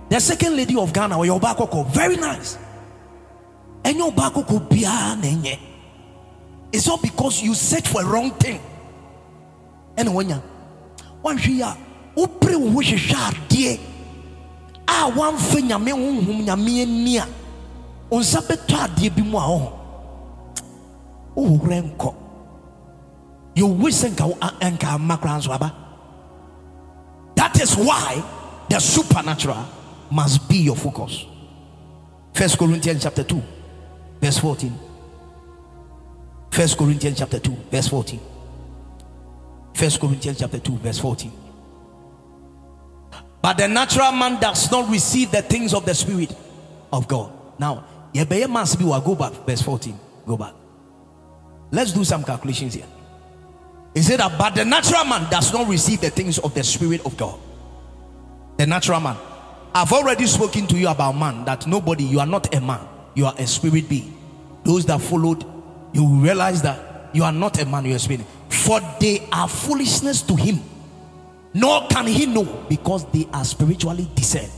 [0.09, 2.59] The second lady of Ghana, or your Obakoko, very nice.
[3.85, 5.59] And your Obakoko biya
[6.73, 8.61] It's all because you search for a wrong thing.
[9.97, 10.43] And when you
[11.23, 11.75] one here,
[12.17, 13.94] upre wo hwehwɛ adeɛ
[15.03, 17.27] a wamfa nyame honhom nyame ani a
[18.11, 19.71] wo nsa bɛtɔ adeɛ bi mu a ɔho
[21.37, 22.15] wohohorɛ nkɔ
[23.57, 24.25] yɛwu sɛ nka
[24.71, 25.73] nka amma koraa nso aba
[27.35, 28.23] that is why
[28.69, 29.65] the supernatural
[30.11, 31.25] must be your focus.
[32.33, 33.43] First Corinthians chapter 2,
[34.21, 34.73] verse 14.
[36.51, 38.21] First Corinthians chapter 2, verse 14.
[39.75, 41.33] First Corinthians chapter 2, verse 14.
[43.45, 46.35] But the natural man does not receive the things of the spirit
[46.91, 47.31] of God.
[47.59, 50.01] Now, go back, verse 14.
[50.27, 50.55] Go back.
[51.71, 52.87] Let's do some calculations here.
[53.95, 57.05] Is it that but the natural man does not receive the things of the spirit
[57.05, 57.39] of God?
[58.57, 59.19] The natural man
[59.75, 62.81] I've already spoken to you about man that nobody, you are not a man,
[63.15, 64.17] you are a spirit being.
[64.65, 65.45] Those that followed,
[65.93, 68.25] you realize that you are not a man, you are a spirit.
[68.49, 70.63] For they are foolishness to him,
[71.55, 74.51] nor can he know because they are spiritually discerned.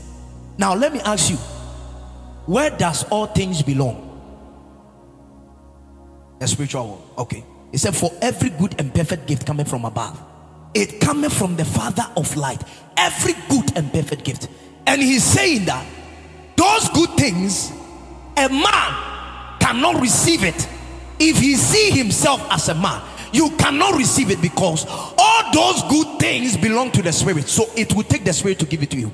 [0.57, 1.37] Now, let me ask you,
[2.47, 4.03] where does all things belong?
[6.39, 7.09] The spiritual world.
[7.19, 7.43] Okay.
[7.71, 10.19] He said, For every good and perfect gift coming from above,
[10.73, 12.61] it coming from the Father of light.
[12.95, 14.47] Every good and perfect gift.
[14.87, 15.85] And he's saying that
[16.55, 17.71] those good things,
[18.37, 20.67] a man cannot receive it
[21.19, 23.01] if he see himself as a man.
[23.33, 27.47] You cannot receive it because all those good things belong to the spirit.
[27.47, 29.11] So it will take the spirit to give it to you.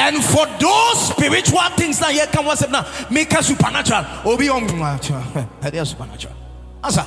[0.00, 4.04] And for those spiritual things now, here come what's now, make us supernatural.
[4.24, 6.34] Obi on supernatural.
[6.84, 7.06] Answer.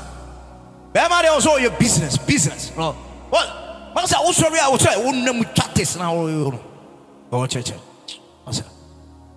[0.93, 2.69] Everybody also your business, business.
[2.75, 3.61] What?
[3.95, 6.59] wọn sɛ wosɔre a wosɔ ɛ wonam twa tes na wɔyɛ
[7.31, 7.79] ɔwɔ kyerɛkyerɛ
[8.47, 8.63] ɔsɛ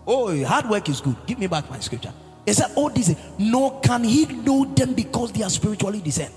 [0.06, 2.12] oh hard work is good give me back my scripture
[2.46, 6.34] he said all this nor can he know them because they are spiritually discerned?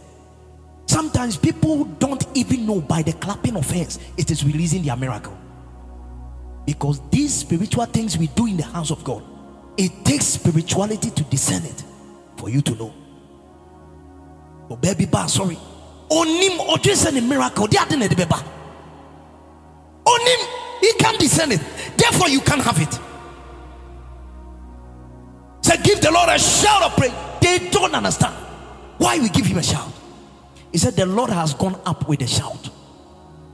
[0.85, 5.37] Sometimes people don't even know by the clapping of hands it is releasing their miracle.
[6.65, 9.23] Because these spiritual things we do in the house of God
[9.77, 11.83] it takes spirituality to discern it
[12.37, 12.93] for you to know.
[14.69, 15.57] Oh baby bar sorry.
[16.09, 18.43] Onim ɔdwe sɛ ne miracle ade na ɛde bɛba
[20.05, 20.47] onim
[20.79, 21.61] he can't discern it.
[21.97, 22.99] Therefore you can't have it
[25.67, 27.11] say give the lord a shout of praise.
[27.41, 28.33] They don't understand
[28.97, 29.91] why we give him a shout.
[30.71, 32.69] He said the lord has gone up with a shout.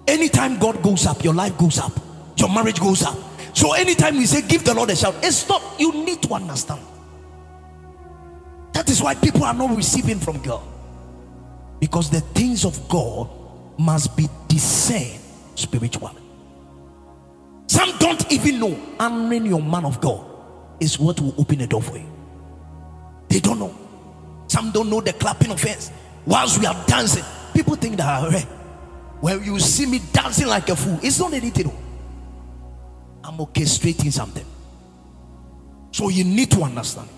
[0.07, 1.91] Anytime god goes up your life goes up.
[2.37, 3.17] Your marriage goes up.
[3.53, 6.81] So anytime we say give the lord a shout it's not you need to understand.
[8.73, 10.63] That is why people are not receiving from god.
[11.79, 13.29] Because the things of God
[13.77, 15.19] must be discerned
[15.55, 16.21] spiritually.
[17.67, 20.25] Some don't even know honoring your man of God
[20.79, 22.12] is what will open the door for you.
[23.33, 23.75] They don't know.
[24.45, 25.91] Some don't know the clapping of hands.
[26.23, 28.45] Whilst we are dancing, people think that ah, eh, hey,
[29.21, 31.67] when you see me dancing like a fool, it's not anything.
[31.67, 31.75] Oh.
[33.23, 34.45] I'm orchestrating something.
[35.91, 37.09] So you need to understand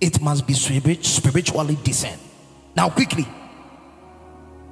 [0.00, 2.20] it must be spiritually discerned.
[2.74, 3.26] Now, quickly,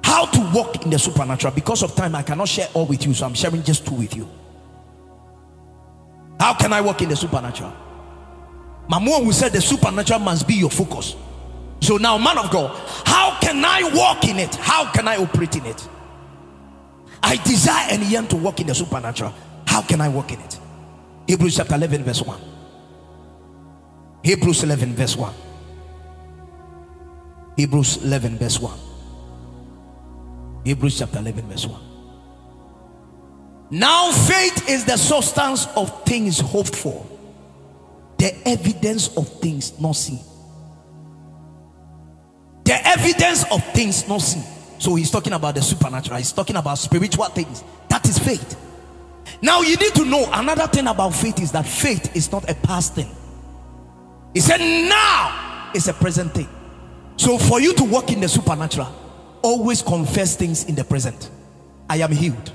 [0.03, 3.13] how to walk in the supernatural because of time i cannot share all with you
[3.13, 4.27] so i'm sharing just two with you
[6.41, 7.71] How can I walk in the supernatural?
[8.89, 11.15] Mamua who said the supernatural must be your focus.
[11.79, 12.75] So now, man of God,
[13.05, 14.55] how can I walk in it?
[14.55, 15.87] How can I operate in it?
[17.23, 19.33] I desire and yearn to walk in the supernatural.
[19.65, 20.59] How can I walk in it?
[21.27, 22.39] Hebrews chapter 11, verse 1.
[24.23, 25.33] Hebrews 11, verse 1.
[27.57, 28.79] Hebrews 11, verse 1.
[30.65, 31.81] Hebrews chapter 11, verse 1.
[33.71, 37.05] Now, faith is the substance of things hoped for,
[38.21, 40.19] the evidence of things not seen.
[42.65, 44.43] The evidence of things not seen.
[44.77, 47.63] So, he's talking about the supernatural, he's talking about spiritual things.
[47.89, 48.59] That is faith.
[49.41, 52.53] Now, you need to know another thing about faith is that faith is not a
[52.53, 53.09] past thing,
[54.35, 56.47] he said, now it's a present thing.
[57.17, 58.93] So, for you to walk in the supernatural,
[59.41, 61.31] always confess things in the present.
[61.89, 62.51] I am healed.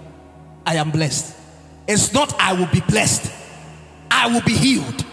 [0.64, 1.36] I am blessed.
[1.88, 3.32] It's not I will be blessed.
[4.12, 5.05] I will be healed.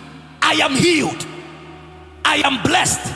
[0.43, 1.25] I am healed.
[2.25, 3.13] I am blessed.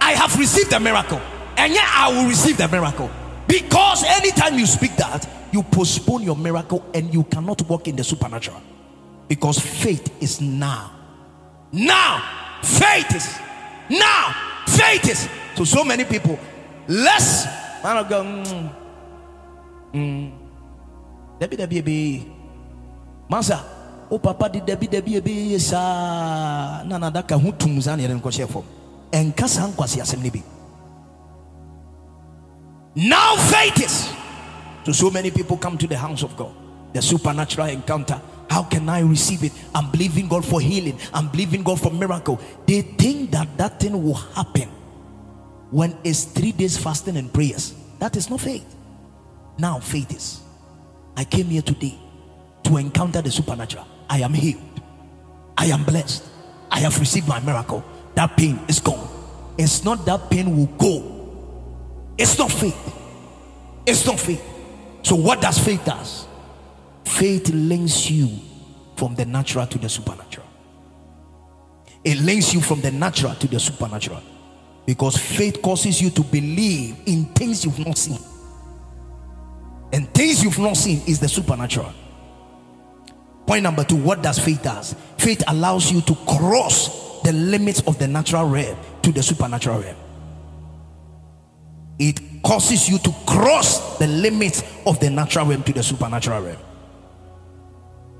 [0.00, 1.20] I have received a miracle.
[1.56, 3.10] And yet I will receive the miracle.
[3.46, 8.04] Because anytime you speak that, you postpone your miracle and you cannot walk in the
[8.04, 8.60] supernatural.
[9.28, 10.92] Because faith is now.
[11.72, 12.58] Now.
[12.62, 13.38] Faith is.
[13.88, 14.34] Now.
[14.66, 15.28] Faith is.
[15.56, 16.38] So, so many people,
[16.88, 17.46] less
[17.82, 18.24] man of God.
[18.24, 18.72] Mm,
[19.92, 20.32] mm.
[21.38, 22.26] Debbie,
[24.12, 28.62] Oh papa di Debbie, Debbie, Debbie, sa na na daka hutum zani yɛrɛ nkɔhyɛ fam.
[29.10, 30.42] Ɛnka saa asɛm ne bi.
[32.94, 34.12] Now faith is.
[34.84, 36.52] So so many people come to the house of God.
[36.92, 38.20] The supernatural encounter.
[38.50, 39.52] How can I receive it?
[39.74, 40.98] I'm believing God for healing.
[41.14, 42.38] I'm believing God for miracle.
[42.66, 44.68] They think that that thing will happen
[45.70, 47.72] when it's three days fasting and prayers.
[47.98, 48.76] That is not faith.
[49.56, 50.42] Now, faith is.
[51.16, 51.98] I came here today
[52.64, 53.86] to encounter the supernatural.
[54.08, 54.62] I am healed.
[55.56, 56.24] I am blessed.
[56.70, 57.84] I have received my miracle.
[58.14, 59.08] That pain is gone.
[59.58, 61.12] It's not that pain will go.
[62.18, 62.94] It's not faith.
[63.86, 64.42] It's not faith.
[65.02, 66.26] So, what does faith does?
[67.04, 68.28] Faith links you
[68.96, 70.46] from the natural to the supernatural.
[72.04, 74.22] It links you from the natural to the supernatural.
[74.86, 78.18] Because faith causes you to believe in things you've not seen.
[79.92, 81.92] And things you've not seen is the supernatural.
[83.46, 84.94] Point number two what does faith does?
[85.18, 89.96] Faith allows you to cross the limits of the natural realm to the supernatural realm.
[91.98, 96.58] It causes you to cross the limits of the natural realm to the supernatural realm.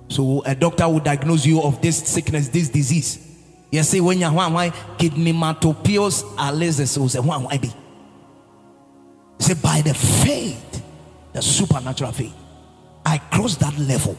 [0.08, 3.32] So a doctor will diagnose you of this sickness, this disease
[3.72, 4.68] you say when one why
[4.98, 7.72] kidnematopios alesis was a one why be.
[9.38, 10.84] Say by the faith,
[11.32, 12.34] the supernatural faith,
[13.06, 14.16] I cross that level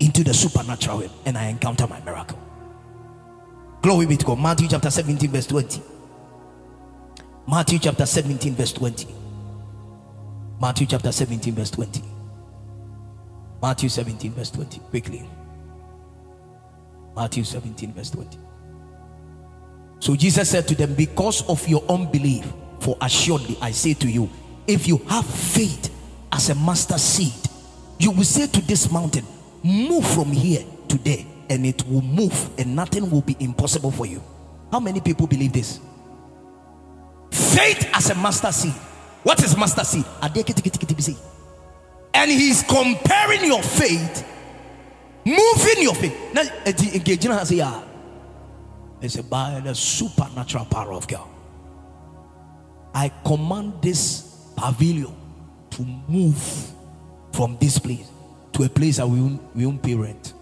[0.00, 2.38] into the supernatural realm and I encounter my miracle.
[3.82, 4.38] Glory be to God.
[4.40, 5.82] Matthew chapter 17, verse 20.
[7.48, 9.06] Matthew chapter 17, verse 20.
[10.60, 12.02] Matthew chapter 17, verse 20.
[13.62, 14.80] Matthew 17, verse 20.
[14.90, 15.28] Quickly.
[17.14, 18.38] Matthew 17, verse 20.
[20.00, 22.46] So Jesus said to them, Because of your unbelief,
[22.80, 24.28] for assuredly I say to you,
[24.66, 25.94] if you have faith
[26.32, 27.32] as a mustard seed,
[27.98, 29.24] you will say to this mountain,
[29.66, 34.22] Move from here today and it will move, and nothing will be impossible for you.
[34.70, 35.80] How many people believe this?
[37.32, 38.72] Faith as a mustard seed.
[39.24, 40.04] What is mustard seed?
[42.14, 44.24] And he's comparing your faith,
[45.24, 46.16] moving your faith.
[46.32, 46.72] Now, eh,
[47.50, 47.82] Yeah,
[49.00, 51.26] it's by the supernatural power of God.
[52.94, 55.14] I command this pavilion
[55.70, 56.72] to move
[57.32, 58.08] from this place
[58.56, 60.32] to a place that we won't, we won't pay rent.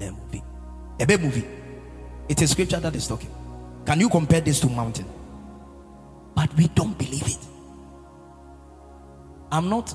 [0.00, 0.42] A movie.
[0.98, 1.46] A big movie.
[2.26, 3.28] It is a scripture that is talking.
[3.84, 5.04] Can you compare this to mountain?
[6.34, 7.38] But we don't believe it.
[9.52, 9.94] I'm not,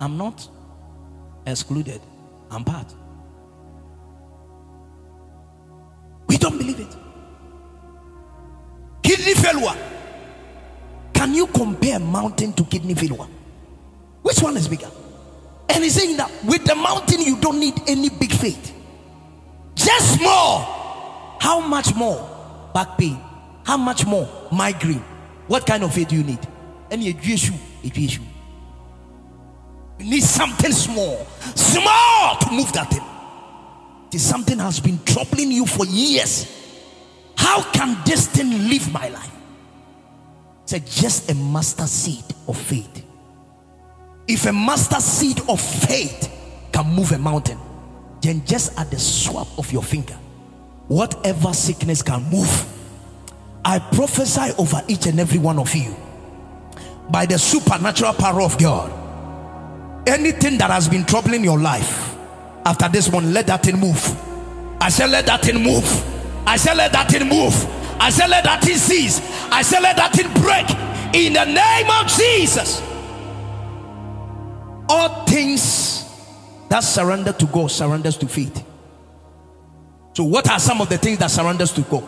[0.00, 0.48] I'm not
[1.46, 2.00] excluded.
[2.50, 2.92] I'm part.
[6.26, 6.96] We don't believe it.
[9.04, 9.78] Kidney failure.
[11.14, 13.28] Can you compare mountain to kidney failure?
[14.22, 14.90] Which one is bigger?
[15.70, 18.74] And he's saying that with the mountain, you don't need any big faith.
[19.74, 20.60] Just more.
[21.40, 22.70] How much more?
[22.74, 23.20] Back pain.
[23.64, 24.28] How much more?
[24.50, 25.04] Migraine.
[25.46, 26.40] What kind of faith do you need?
[26.90, 27.54] Any issue?
[27.82, 28.22] issue.
[29.98, 31.26] You need something small.
[31.54, 33.04] Small to move that thing.
[34.10, 36.46] This something has been troubling you for years.
[37.36, 39.30] How can this thing live my life?
[40.70, 43.04] It's just a mustard seed of faith.
[44.28, 46.30] If a mustard seed of faith
[46.70, 47.58] can move a mountain,
[48.20, 50.14] then just at the swap of your finger,
[50.86, 52.66] whatever sickness can move,
[53.64, 55.96] I prophesy over each and every one of you
[57.10, 58.92] by the supernatural power of God.
[60.06, 62.14] Anything that has been troubling your life
[62.66, 64.02] after this one, let that thing move.
[64.80, 65.84] I said, let that thing move.
[66.46, 67.54] I said, let that thing move.
[68.00, 69.20] I said, let that thing cease.
[69.50, 70.68] I said, let that thing break
[71.14, 72.82] in the name of Jesus.
[74.88, 76.04] All things
[76.68, 78.64] that surrender to God surrenders to faith.
[80.14, 82.04] So, what are some of the things that surrenders to God?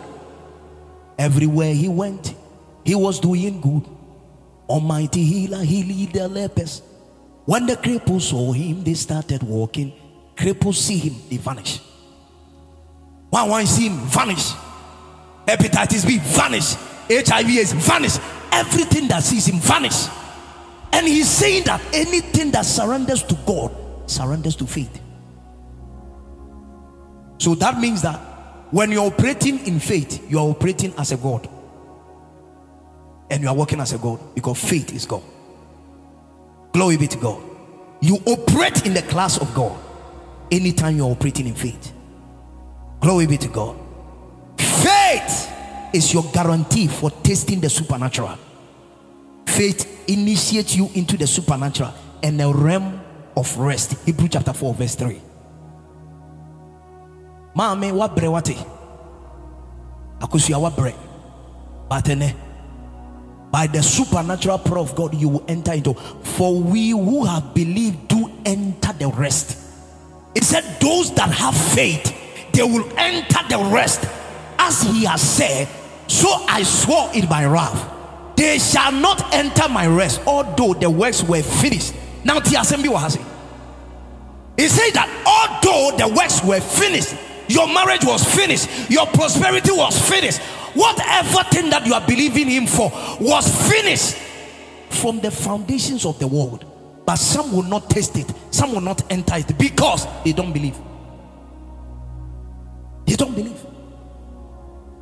[1.19, 2.35] Everywhere he went,
[2.85, 3.85] he was doing good.
[4.69, 6.83] Almighty healer, he lead the lepers.
[7.45, 9.93] When the cripples saw him, they started walking.
[10.37, 11.79] Cripples see him, they vanish.
[13.31, 14.53] One one see him vanish.
[15.47, 16.75] Hepatitis B vanish.
[17.09, 18.19] HIV is vanish.
[18.53, 20.07] Everything that sees him vanish.
[20.93, 23.75] And he's saying that anything that surrenders to God
[24.11, 25.01] surrenders to faith.
[27.39, 28.19] So that means that
[28.71, 31.49] when you're operating in faith, you are operating as a God.
[33.31, 35.23] And you are working as a God because faith is God.
[36.73, 37.43] Glory be to God.
[38.01, 39.79] You operate in the class of God
[40.51, 41.93] anytime you're operating in faith.
[43.01, 43.77] Glory be to God.
[44.59, 45.51] Faith
[45.93, 48.39] is your guarantee for tasting the supernatural.
[49.57, 51.93] Faith initiates you into the supernatural
[52.23, 53.01] and a realm
[53.37, 53.95] of rest.
[54.07, 55.21] Hebrew chapter 4, verse 3.
[57.57, 58.57] Mame wabre wate.
[60.21, 60.95] Akusua wabre.
[61.91, 62.23] Batene.
[62.23, 62.33] Eh,
[63.51, 65.95] by the supernatural power of God, you will enter into.
[65.95, 69.59] For we who have believed do enter the rest.
[70.35, 72.15] It said, Those that have faith,
[72.53, 74.09] they will enter the rest.
[74.59, 75.69] As he has said,
[76.07, 78.00] so I swore in my wrath,
[78.41, 81.95] they shall not enter my rest, although the works were finished.
[82.25, 83.23] Now, Tiasembi Wahasi.
[84.57, 87.15] He said that although the works were finished,
[87.49, 90.41] your marriage was finished, your prosperity was finished,
[90.73, 94.17] whatever thing that you are believing Him for was finished
[94.89, 96.65] from the foundations of the world.
[97.05, 100.79] But some will not taste it, some will not enter it because they don't believe.
[103.07, 103.70] They don't believe.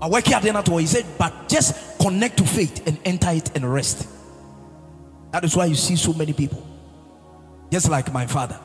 [0.00, 3.72] I work here at He said, but just connect to faith and enter it and
[3.72, 4.08] rest.
[5.32, 6.64] That is why you see so many people,
[7.70, 8.58] just like my father.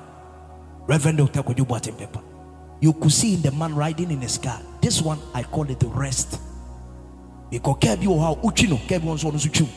[0.88, 1.42] Reverend Dr.
[1.42, 2.22] Kojubu Pepper.
[2.82, 4.62] You could see in the man riding in his car.
[4.82, 6.40] This one I call it the rest.
[7.50, 9.68] Because kebi o ha uchino kebi on so no suchu.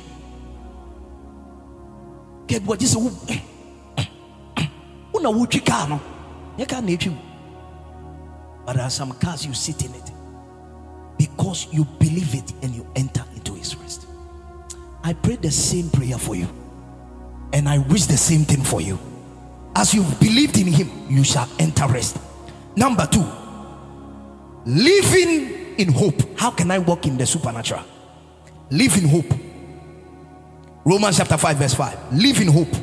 [2.46, 2.66] Kebi
[5.14, 6.00] wuchi car no.
[6.64, 7.18] Can
[8.64, 10.15] But there are some cars you sit in it
[11.18, 14.06] because you believe it and you enter into his rest.
[15.02, 16.48] I pray the same prayer for you.
[17.52, 18.98] And I wish the same thing for you.
[19.74, 22.18] As you've believed in him, you shall enter rest.
[22.74, 23.24] Number two,
[24.64, 26.38] living in hope.
[26.38, 27.82] How can I walk in the supernatural?
[28.70, 29.32] Live in hope.
[30.84, 32.14] Romans chapter 5, verse 5.
[32.14, 32.74] Live in hope.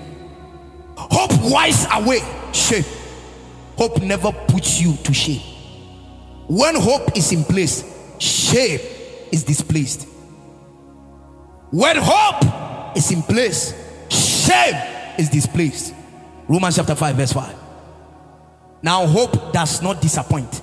[0.95, 2.19] Hope wipes away
[2.53, 2.85] shame.
[3.77, 5.41] Hope never puts you to shame.
[6.47, 7.92] When hope is in place,
[8.23, 8.79] shame
[9.31, 10.07] is displaced.
[11.71, 13.73] When hope is in place,
[14.09, 14.75] shame
[15.17, 15.93] is displaced.
[16.47, 17.55] Romans chapter 5, verse 5.
[18.81, 20.61] Now, hope does not disappoint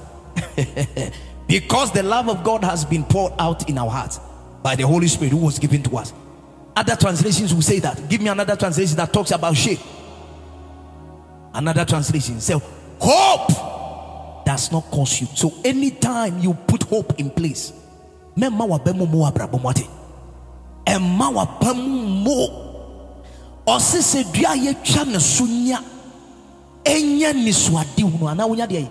[1.47, 4.21] because the love of God has been poured out in our hearts
[4.63, 6.13] by the Holy Spirit who was given to us.
[6.77, 8.09] Other translations will say that.
[8.09, 9.79] Give me another translation that talks about shame.
[11.53, 12.55] Another translation say,
[13.01, 13.70] Hope
[14.51, 15.29] does not you.
[15.35, 17.73] So, anytime you put hope in place,
[18.37, 18.67] Emma
[23.67, 25.79] ɔse sɛ dua a yɛtwa ne so nya
[26.85, 28.89] ɛnya nisuade hunu anaa wonya deɛ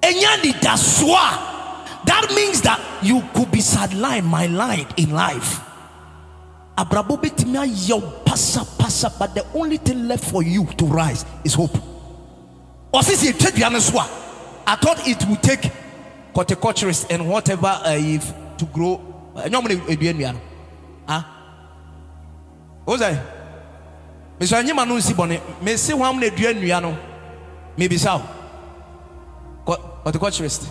[0.00, 5.60] ɛnya nidasoɔ a that means that you could be sidelined my line in life.
[6.78, 11.89] Abrabɔ bɛtumi ayɛ pasapasa but the only thing left for you to rise is hope
[12.92, 13.98] ɔse sɛ yɛtwa dua no so
[14.66, 15.70] i thought it would take
[16.34, 19.00] horticulturist and whatever uh, if to grow.
[19.34, 20.40] Ɛnyɛ ɔmo na edua nnua no
[21.08, 21.24] ah
[22.86, 23.18] sɛ
[24.40, 26.96] mesɛ nyima no nsi bɔne mese hwam na dua nnua no
[27.76, 28.18] mebisa
[29.66, 30.68] wo horticulturist.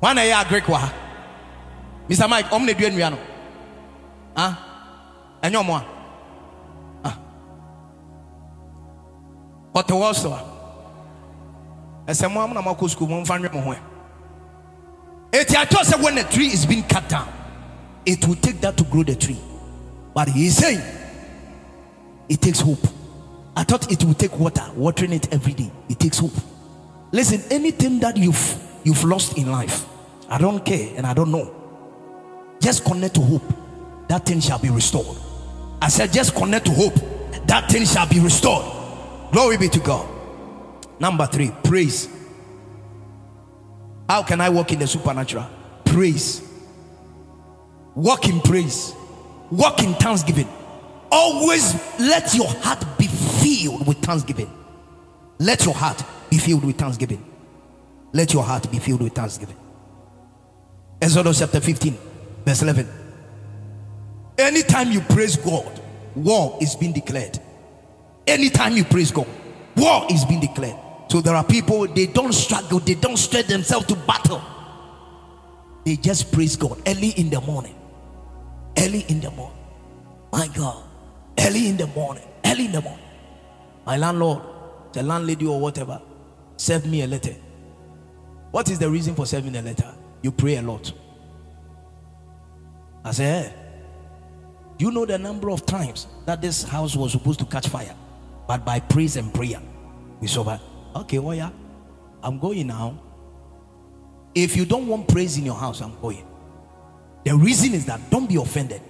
[0.00, 0.92] Hwan na ɛyɛ agric wɔ ha
[2.08, 3.18] mr mike ɔm na dua nnua no
[4.36, 4.58] ah
[5.42, 5.82] ɛnyɛ ɔmo
[9.74, 10.38] horticulture
[12.06, 13.78] ɛsɛ mo am na moakɔ sukuu mo mfa nwɛ mo ho ɛ
[15.32, 17.28] eti sɛ when a tree is being cut down
[18.04, 19.38] it will take that to grow the tree.
[20.14, 20.82] But he saying
[22.28, 22.84] it takes hope.
[23.56, 25.70] I thought it would take water, watering it every day.
[25.88, 26.32] It takes hope.
[27.12, 29.86] Listen, anything that you've you've lost in life,
[30.28, 31.54] I don't care and I don't know.
[32.60, 33.42] Just connect to hope.
[34.08, 35.16] That thing shall be restored.
[35.80, 36.94] I said, just connect to hope.
[37.46, 38.64] That thing shall be restored.
[39.32, 40.08] Glory be to God.
[41.00, 42.08] Number three, praise.
[44.08, 45.46] How can I walk in the supernatural?
[45.86, 46.46] Praise.
[47.94, 48.92] Walk in praise.
[49.50, 50.48] Walk in thanksgiving.
[51.10, 54.50] Always let your heart be filled with thanksgiving.
[55.38, 57.24] Let your heart be filled with thanksgiving.
[58.12, 59.56] Let your heart be filled with thanksgiving.
[61.00, 61.98] Exodus chapter 15,
[62.44, 62.88] verse 11.
[64.38, 65.80] Anytime you praise God,
[66.14, 67.38] war is being declared.
[68.26, 69.26] Anytime you praise God,
[69.76, 70.76] war is being declared.
[71.08, 74.42] So there are people, they don't struggle, they don't stretch themselves to battle.
[75.84, 77.74] They just praise God early in the morning.
[78.78, 79.58] Early in the morning.
[80.32, 80.84] My God.
[81.38, 82.24] Early in the morning.
[82.44, 83.04] Early in the morning.
[83.84, 84.42] My landlord,
[84.92, 86.00] the landlady or whatever,
[86.56, 87.34] served me a letter.
[88.52, 89.92] What is the reason for serving a letter?
[90.22, 90.92] You pray a lot.
[93.04, 93.54] I said, eh, hey,
[94.78, 97.94] you know the number of times that this house was supposed to catch fire,
[98.46, 99.60] but by praise and prayer,
[100.20, 100.62] we survived.
[100.94, 101.50] Okay, well, yeah,
[102.22, 103.00] I'm going now.
[104.34, 106.26] If you don't want praise in your house, I'm going.
[107.24, 108.80] The reason is that don't be offended.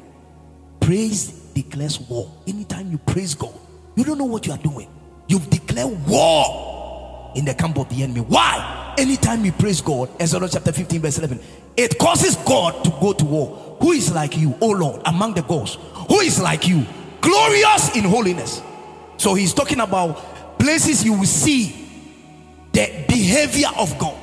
[0.81, 2.31] Praise declares war.
[2.47, 3.55] Anytime you praise God,
[3.97, 4.89] you don't know what you are doing.
[5.29, 8.21] You've declared war in the camp of the enemy.
[8.21, 8.95] Why?
[8.99, 11.41] Anytime you praise God, Exodus chapter 15, verse 11,
[11.77, 13.77] it causes God to go to war.
[13.81, 15.79] Who is like you, O Lord, among the gods?
[16.09, 16.85] Who is like you,
[17.21, 18.63] glorious in holiness?
[19.23, 21.89] So he's talking about places you will see
[22.73, 24.19] the behavior of God,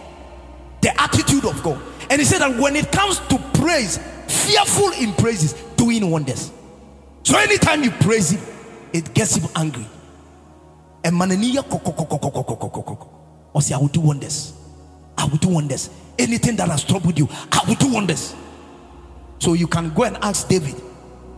[0.81, 1.81] the attitude of God.
[2.09, 3.97] And he said that when it comes to praise,
[4.27, 6.51] fearful in praises, doing wonders.
[7.23, 8.41] So anytime you praise him,
[8.91, 9.85] it gets him angry.
[11.05, 11.63] And manania
[13.53, 14.51] or say, I will do wonders.
[15.17, 15.89] I will do wonders.
[16.17, 18.35] Anything that has troubled you, I will do wonders.
[19.39, 20.75] So you can go and ask David.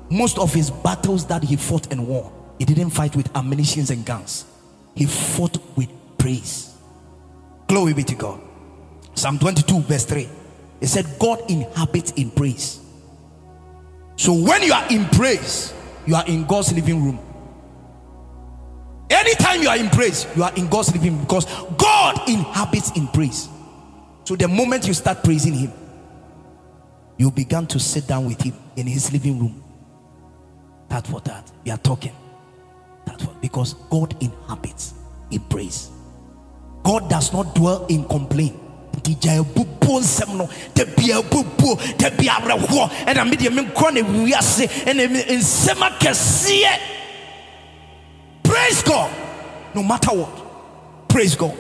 [0.09, 4.05] Most of his battles that he fought and won, he didn't fight with ammunitions and
[4.05, 4.45] guns.
[4.93, 5.89] He fought with
[6.19, 6.77] praise.
[7.65, 8.39] Glory be to God.
[9.15, 10.29] Psalm 22, verse 3.
[10.79, 12.79] It said, God inhabits in praise.
[14.15, 15.73] So when you are in praise,
[16.05, 17.17] you are in God's living room.
[19.09, 21.45] Anytime you are in praise, you are in God's living room because
[21.77, 23.49] God inhabits in praise.
[24.23, 25.73] So the moment you start praising Him,
[27.17, 29.63] you began to sit down with Him in His living room.
[30.89, 32.13] That for that, we are talking.
[33.11, 34.93] That for because God inhabits
[35.29, 35.89] in praise.
[36.83, 38.57] God does not dwell in complaint.
[48.43, 49.11] Praise God.
[49.73, 51.09] No matter what.
[51.09, 51.57] Praise God.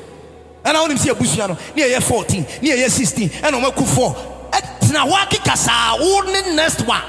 [0.63, 3.71] And ɛna wɔn nim sɛ ebusua no ne yɛ fourteen ne yɛ sixteen ɛna wɔn
[3.71, 4.15] ɛkɔ four.
[4.51, 7.01] Ɛtena hɔ akeka saa wɔn ne next one.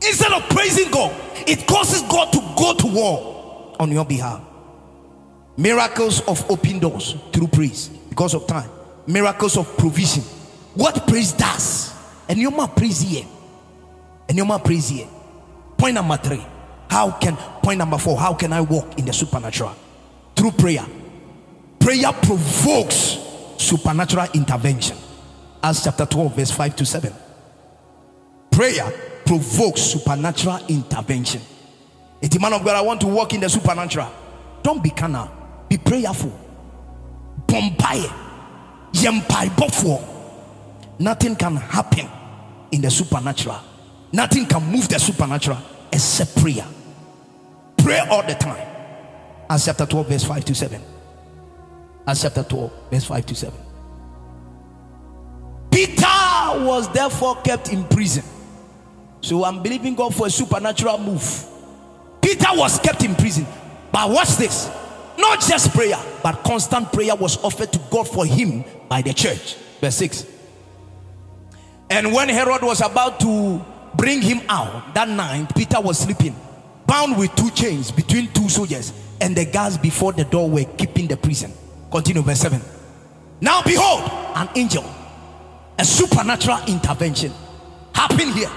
[0.00, 1.12] Instead of praising God
[1.46, 4.42] it causes God to go to war on your behalf
[5.58, 8.70] miracles of open doors through praise because of time.
[9.06, 10.22] Miracles of provision.
[10.74, 11.92] What praise does.
[12.28, 13.26] And you might praise here.
[14.28, 15.08] And you might praise here.
[15.76, 16.44] Point number three.
[16.88, 18.16] How can point number four?
[18.16, 19.74] How can I walk in the supernatural?
[20.36, 20.86] Through prayer.
[21.80, 23.18] Prayer provokes
[23.58, 24.96] supernatural intervention.
[25.62, 27.12] Acts chapter 12, verse 5 to 7.
[28.50, 28.92] Prayer
[29.28, 31.42] provokes supernatural intervention.
[32.22, 34.10] It's a man of God, I want to walk in the supernatural.
[34.62, 35.30] Don't be carnal,
[35.68, 36.32] be prayerful.
[40.98, 42.08] Nothing can happen
[42.72, 43.60] in the supernatural.
[44.12, 45.58] Nothing can move the supernatural
[45.92, 46.66] except prayer.
[47.76, 48.66] Pray all the time.
[49.50, 50.82] Acts chapter 12 verse 5 to 7
[52.06, 53.58] Acts chapter 12 verse 5 to 7
[55.70, 56.04] Peter
[56.66, 58.22] was therefore kept in prison
[59.20, 61.44] so I'm believing God for a supernatural move
[62.22, 63.46] Peter was kept in prison
[63.92, 64.70] but watch this
[65.18, 69.56] not just prayer, but constant prayer was offered to God for him by the church.
[69.80, 70.26] Verse 6.
[71.90, 73.64] And when Herod was about to
[73.96, 76.36] bring him out that night, Peter was sleeping,
[76.86, 81.08] bound with two chains between two soldiers, and the guards before the door were keeping
[81.08, 81.52] the prison.
[81.90, 82.60] Continue, verse 7.
[83.40, 84.84] Now, behold, an angel,
[85.78, 87.32] a supernatural intervention
[87.92, 88.50] happened here.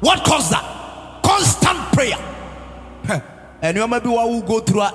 [0.00, 1.22] What caused that?
[1.22, 2.16] Constant prayer.
[3.62, 4.92] nneɛma bi wa wo go through a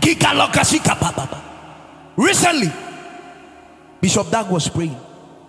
[0.00, 1.40] kikalokasi kapapapa
[2.16, 2.70] recently
[4.02, 4.96] bishop dag was praying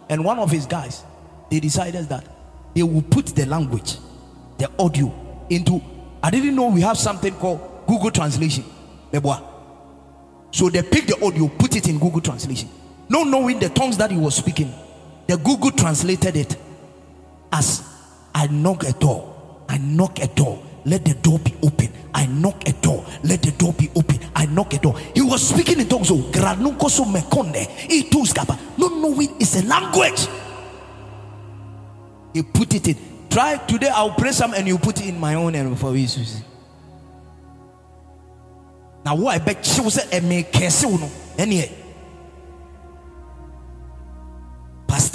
[0.10, 1.04] and one of his guys
[1.52, 2.24] they decided that
[2.74, 3.98] they will put the language
[4.58, 5.14] the audio
[5.50, 5.82] into.
[6.24, 8.64] I didn't know we have something called Google Translation.
[10.52, 12.70] So they picked the audio, put it in Google Translation.
[13.10, 14.74] Not knowing the tongues that he was speaking,
[15.28, 16.58] the Google translated it
[17.52, 17.84] as
[18.34, 21.90] I knock a door, I knock a door, let the door be open.
[22.14, 24.20] I knock a door, let the door be open.
[24.36, 24.98] I knock a door.
[25.14, 26.10] He was speaking in tongues.
[26.12, 26.28] Not
[28.78, 30.28] knowing it's a language.
[32.34, 32.98] He put it in.
[33.30, 33.90] Try today.
[33.90, 36.08] I'll pray some and you put it in my own and for you.
[36.08, 36.44] see.
[39.04, 41.70] Now what I bet she was a me no any.
[41.70, 41.85] Pastor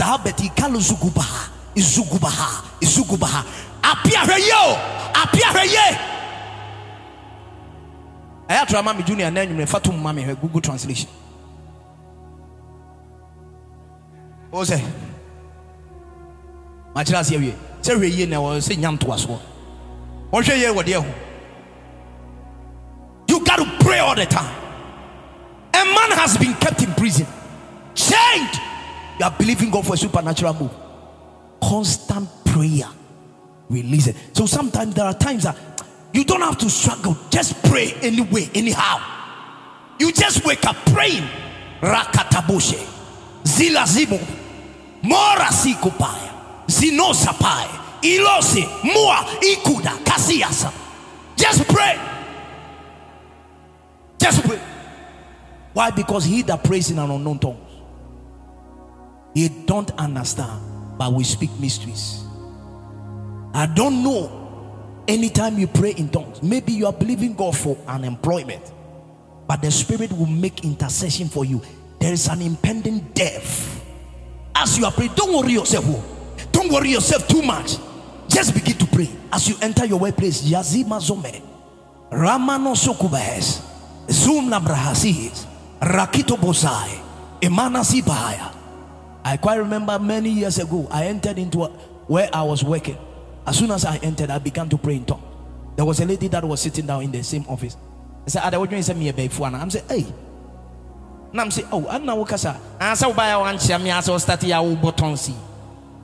[0.01, 3.45] Albert Ikalu Zugubaha Izugubaha Izugubaha
[3.83, 4.77] Apia Reyo
[5.15, 6.11] Apia Reye
[8.49, 11.09] I to remind me junior name you Fatum Mami her Google translation.
[14.53, 14.83] It?
[16.93, 17.55] Makyerɛ aseɛ wie.
[17.83, 19.39] Hwɛ yie na ɛwɔ sɛ nya ntoasoɔ
[20.33, 21.15] wɔhwɛ yie wɔ deɛ ho.
[23.29, 24.53] You got to pray all the time.
[25.73, 27.29] A man has been kept in prison.
[27.95, 28.61] Chained
[29.21, 30.71] you are believing God for a supernatural move.
[31.63, 32.89] Constant prayer.
[33.69, 34.17] Release it.
[34.33, 35.59] So sometimes there are times that
[36.15, 37.19] you don't have to struggle.
[37.29, 38.99] Just pray anyway anyhow.
[39.99, 41.29] You just wake up praying.
[41.83, 42.83] Rakataboshe.
[43.45, 44.19] Zila zimu
[45.03, 46.33] mora sikupaya
[46.67, 47.69] zinosapai
[48.01, 50.03] ilose mua ikuda.
[50.03, 50.73] Kasiasa.
[51.37, 52.01] Just pray.
[54.19, 54.61] Just pray.
[55.75, 55.91] Why?
[55.91, 57.70] Because he that prays in an unknown tongues
[59.41, 60.61] he don't understand
[60.99, 62.25] but we speak mysteries.
[63.55, 64.37] I don't know.
[65.09, 68.73] Anytime you pray in tongues maybe you are believing god for unemployment,
[69.49, 71.63] but the spirit will make intercession for you.
[71.99, 73.83] There is an impending death.
[74.55, 76.05] As you are praying don't worry yourself oh.
[76.53, 77.77] don't worry yourself too much.
[78.29, 79.09] Just begin to pray.
[79.33, 81.43] As you enter your workplace yazima zome
[82.11, 83.63] ramano sokubes
[84.11, 85.47] zoom nabrahasis
[85.81, 87.01] rakito bozai
[87.41, 88.60] emana sibaya
[89.25, 91.69] i quite remember many years ago i entered into a,
[92.07, 92.99] where i was working
[93.47, 95.23] as soon as i entered i began to pray in tongues
[95.77, 97.77] there was a lady that was sitting down in the same office
[98.27, 100.07] i said ada what say me a i'm saying hey
[101.33, 102.59] na I'm say, oh, I know what kasa.
[102.79, 105.35] And so by one cham ya so start ya wo oh, button si.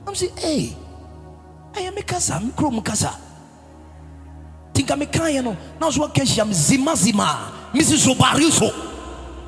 [0.07, 0.75] I'm say, hey,
[1.75, 3.11] I am a kasa, me krom kasa.
[4.73, 5.57] Think I'm a kind no.
[5.79, 7.69] Now kesi am zima zima.
[7.73, 8.07] Mrs.
[8.07, 8.86] Obariso.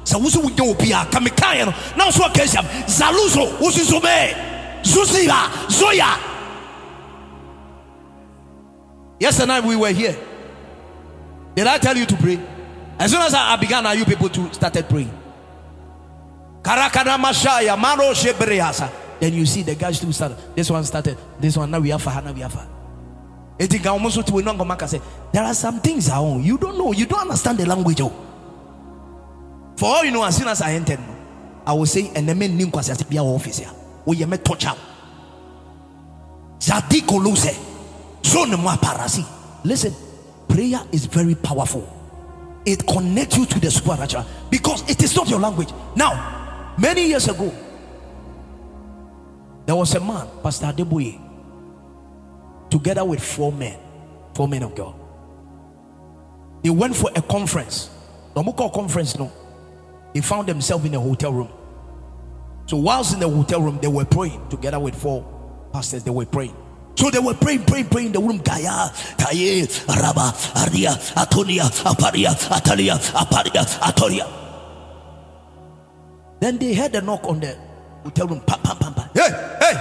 [0.03, 1.73] Sa wusu wo nyo bia ka me kan no.
[1.97, 4.49] Now so kesi am zaluso wusu so me.
[4.83, 6.17] Zuziba, Zoya.
[9.19, 10.17] Yesterday night we were here.
[11.55, 12.39] Did I tell you to pray?
[12.97, 15.11] As soon as I began, now you people to started praying.
[16.61, 18.89] Karakana Mashaya, Maro Shebreasa.
[19.19, 20.37] Then you see the guys too started.
[20.55, 21.17] This one started.
[21.39, 22.67] This one now we have Hana we have.
[23.57, 26.43] There are some things I own.
[26.43, 27.99] You don't know, you don't understand the language.
[27.99, 28.28] Oh.
[29.79, 30.99] For all you know, as soon as I entered,
[31.65, 33.71] I will say, and the men knew because I be our office here.
[34.05, 34.77] We met touch out.
[36.59, 37.57] Zadiko lose.
[38.25, 39.25] Zone parasi.
[39.63, 39.93] Listen,
[40.49, 41.87] prayer is very powerful.
[42.65, 45.69] It connects you to the supernatural because it is not your language.
[45.95, 47.49] Now, many years ago,
[49.65, 51.21] there was a man, Pastor Adeboye,
[52.69, 53.79] together with four men,
[54.33, 54.93] four men of God.
[56.63, 57.89] They went for a conference.
[58.35, 59.31] Muka conference, no.
[60.13, 61.49] They found themselves in a hotel room.
[62.65, 65.25] So, whilst in the hotel room, they were praying together with four
[65.73, 66.03] pastors.
[66.03, 66.55] They were praying.
[66.95, 68.39] So they were praying, praying, praying in the room.
[68.39, 74.27] Gaya, Taye, Araba, Aria, Atonia, Aparia, Atalia, Aparia, Atoria.
[76.41, 77.57] Then they heard a knock on the
[78.03, 78.41] hotel room.
[78.41, 79.09] Pam, pam, pam, pam.
[79.13, 79.29] Hey,
[79.61, 79.75] hey.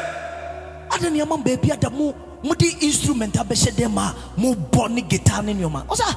[0.91, 5.43] Adan yaman baby ada mo mo di instrument abɛhyɛ dɛ ma mo bɔ ne guitar
[5.43, 6.17] ne nneɛma ɔsa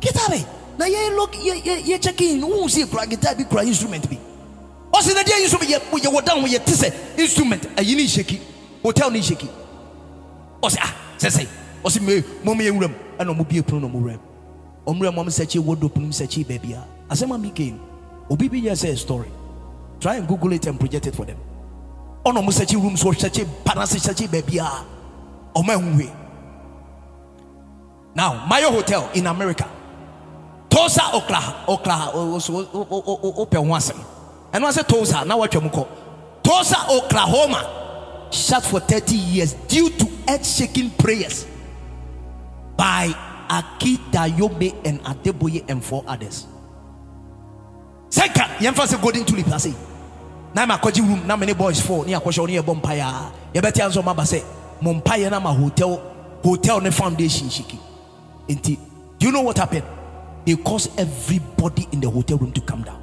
[0.00, 0.44] guitar bi
[0.78, 4.08] na yɛ look yɛ yɛ yɛ check in wo si kura guitar bi kura instrument
[4.08, 4.16] bi
[4.92, 8.40] ɔsi na deɛ instrument yɛ yɛ wɔ down yɛ ti sɛ instrument ayi ni shaky.
[8.82, 9.48] Hotel ni shaky.
[10.62, 11.46] Ɔsi ah sɛsɛ
[11.84, 14.20] ɔsi me mo mo yɛ wuram ɛna ɔmo bie pono na ɔmo wuram
[14.86, 17.78] ɔmo wuram ɔmo sɛkyi wardrobe no sɛkyi baabi a asɛm a mi gain
[18.30, 19.28] obi bi yɛ sɛ story.
[20.00, 21.36] Try and google it and project it for them.
[22.24, 24.84] Ɔna ɔmo sɛkyi room so sɛkyi panasi sɛkyi baabi a
[25.58, 26.10] ɔmo ɛho
[28.14, 29.68] now mayo hotel in america
[30.68, 33.98] tulsa oklahoma oklahoma opɛ ho asɛm
[34.52, 35.86] ɛno asɛ tulsa na watwa mu kɔ
[36.42, 37.64] tulsa oklahoma
[38.30, 41.46] shut for 30 years due to earth shaking prayers
[42.76, 43.08] by
[43.48, 46.46] Akita Yobe and Adeboye and four others.
[48.10, 49.74] Second, yɛmfa sɛ golden tulip ase
[50.54, 53.32] na ma kɔgye room na many boys four ne akɔhyɛ wo ne yɛbɔ mpaeɛ a
[53.58, 54.42] yɛbɛte anso ma ba sɛ
[54.80, 56.00] mo mpaeɛ na ma hotel
[56.42, 57.78] hotel ne foundation shiki.
[58.48, 58.78] Inti,
[59.18, 59.84] do you know what happened?
[60.44, 63.02] They caused everybody in the hotel room to come down.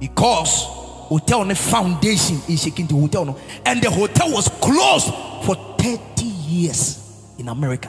[0.00, 0.64] Because
[1.08, 5.12] hotel ne foundation is shaking the hotel no, and the hotel was closed
[5.44, 7.88] for 30 years in America.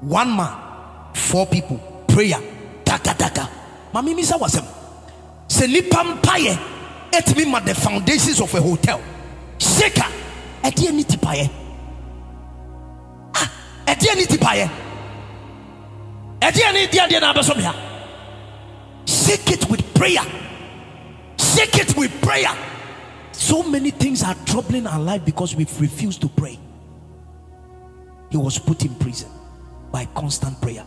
[0.00, 0.56] One man,
[1.14, 2.38] four people, prayer,
[2.84, 3.48] taka taka.
[3.92, 4.64] Mami misa wasem.
[5.48, 6.58] Se nipa mpaye
[7.10, 9.00] etimi ma the foundations of a hotel.
[9.58, 10.10] Sheka,
[10.64, 11.50] edi eni tipaye.
[13.34, 13.50] Ah,
[13.86, 14.70] edi eni tipaye.
[17.54, 17.74] Bia.
[19.52, 20.22] It with prayer.
[21.38, 22.54] Shake it with prayer.
[23.32, 26.58] So many things are troubling our life because we've refused to pray.
[28.30, 29.30] He was put in prison
[29.90, 30.84] by constant prayer.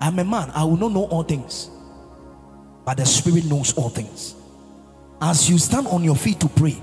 [0.00, 1.70] I'm a man, I will not know all things,
[2.84, 4.34] but the Spirit knows all things.
[5.20, 6.76] As you stand on your feet to pray,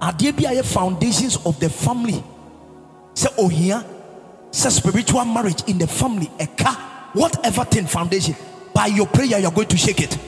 [0.00, 2.22] are there foundations of the family?
[3.14, 3.84] Say, oh, here,
[4.50, 6.74] say spiritual marriage in the family, a car,
[7.12, 8.34] whatever thing foundation
[8.74, 10.18] by your prayer, you're going to shake it.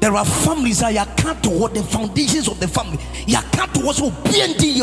[0.00, 2.98] There are families that you can't toward the foundations of the family.
[3.26, 4.78] You can't towards BND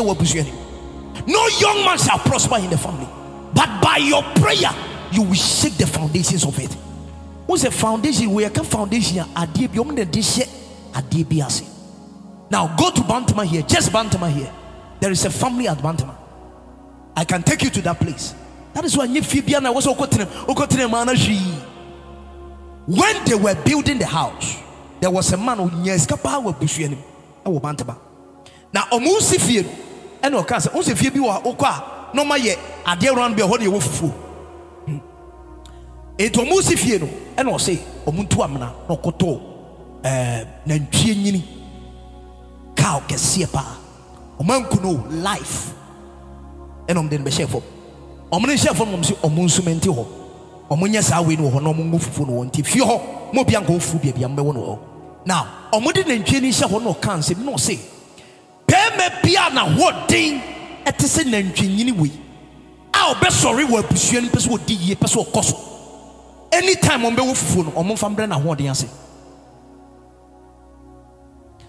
[1.26, 3.06] No young man shall prosper in the family,
[3.54, 4.70] but by your prayer,
[5.12, 6.72] you will shake the foundations of it.
[7.46, 8.32] What's a foundation?
[8.32, 9.24] We have foundation.
[12.50, 14.52] Now go to Bantama here, just Bantama here.
[15.00, 16.16] There is a family at Bantama.
[17.16, 18.34] I can take you to that place.
[18.74, 19.86] That is why feel was
[22.86, 24.56] when they were building the house
[25.00, 26.98] there was a man who nya sika paa wɔ abusua nim
[27.44, 27.96] ɛwɔ bantama.
[28.72, 29.68] Na ɔmo si fie no
[30.22, 32.56] ɛna ɔka sɛ ɔmo fie bi wɔ okɔ a na ɔmo ayɛ
[32.86, 34.12] adeɛ round bi a hɔ de yɛ wɔ fufuo
[36.18, 39.40] etu ɔmo si fie no ɛna ɔse ɔmo ntu amena na ɔkoto
[40.02, 41.42] ɛɛ nantwie nyini
[42.76, 43.76] kaa kɛseɛ paa
[44.40, 45.72] ɔmo anku life.
[46.86, 47.62] Ɛna ɔmo de no bɛhyɛ fam
[48.32, 50.06] ɔmo ne hyɛ fam ɔmo si ɔmo nsumɛnti hɔ.
[50.72, 53.00] Ɔmo nyɛ saa wei no wɔ hɔ na ɔmo ngo fufuo no wɔ
[53.32, 54.78] mo bi anka ofu baabi a mo bɛwɔ no wɔ
[55.26, 57.78] now ɔmo de nantwie no hyɛ hɔ na ɔka nsɛm na ɔse
[58.66, 60.40] bɛrima bi a n'ahoɔden
[60.86, 62.12] ɛte sɛ nantwinyini wei
[62.94, 65.56] a ɔbɛsɔre wɔ abusua no pɛ sɛ ɔdi yie pɛ sɛ ɔkɔ so.
[66.52, 68.88] Anytime ɔmo bɛwɔ fufuo no ɔmo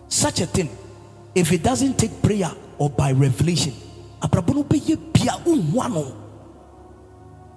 [0.08, 0.70] such a thing
[1.36, 3.74] if it doesn't take prayer or by revelation
[4.22, 5.34] abrabɔ no bɛyɛ bia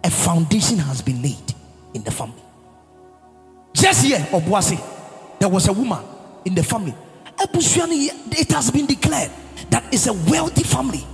[0.04, 1.54] a foundation has been laid
[1.94, 2.42] in the family.
[3.72, 4.80] Just here, Obuasi,
[5.38, 6.02] there was a woman
[6.44, 6.94] in the family.
[7.38, 9.30] It has been declared
[9.70, 11.04] that it's a wealthy family.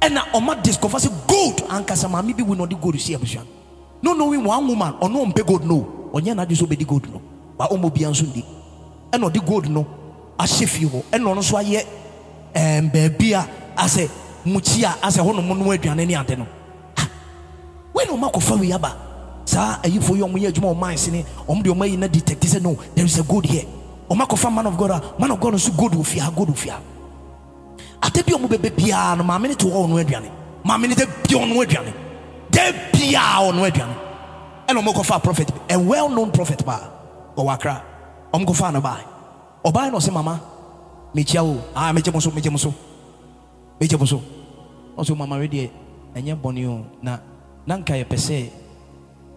[0.00, 3.16] And now Oma discover say gold and kasama maybe we not go to see.
[4.02, 6.10] No knowing one woman or no pay gold no.
[6.12, 7.20] Onye na just obedi gold no.
[7.56, 8.44] Ba omo bi anso ndi.
[9.12, 9.86] And the gold no.
[10.38, 11.04] Ahyefi ho.
[11.12, 11.82] And no no so aye
[12.54, 14.08] eh, baabi a ase
[14.48, 16.46] mukyi a asɛ hɔ nom nom aduane ne ade no.
[17.94, 18.96] Wei na ɔma akɔfa wei aba
[19.44, 22.44] saa ayifoɔ yi ɔmo yɛ adwuma ɔmo ayɛ sene ɔmo de ɔmo ayi na detect
[22.44, 23.64] sɛ no there is a good here.
[24.10, 26.56] Ɔmo akɔfa man of god a man of god nso good wɔ fia good wɔ
[26.56, 26.80] fia
[28.02, 30.30] ade bi ɔmo bɛbɛ biara no maame ne to hɔ ɔno aduane
[30.64, 31.92] maame ne de bi ɔno aduane
[32.50, 32.60] de
[32.92, 33.94] biara ɔno aduane
[34.68, 36.80] ɛna ɔmo kɔfa prophet a well known prophet paa
[37.36, 37.82] ɔwɔ akra
[38.32, 38.98] ɔmo kɔfa no baa
[39.64, 40.40] ɔbaa na ɔsɛ mama
[41.14, 42.72] mekyia wo aa megye mo so megye mo so
[43.80, 44.22] megye mo so
[44.98, 45.70] ɔsɛ mama we deɛ
[46.16, 47.18] ɛnyɛ bɔne o na
[47.66, 48.50] na nka yɛpɛ sɛ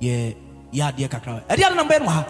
[0.02, 0.36] yɛ
[0.74, 2.26] yɛ adeɛ kakra ɛdeɛ ade na mobɛyɛ no ha.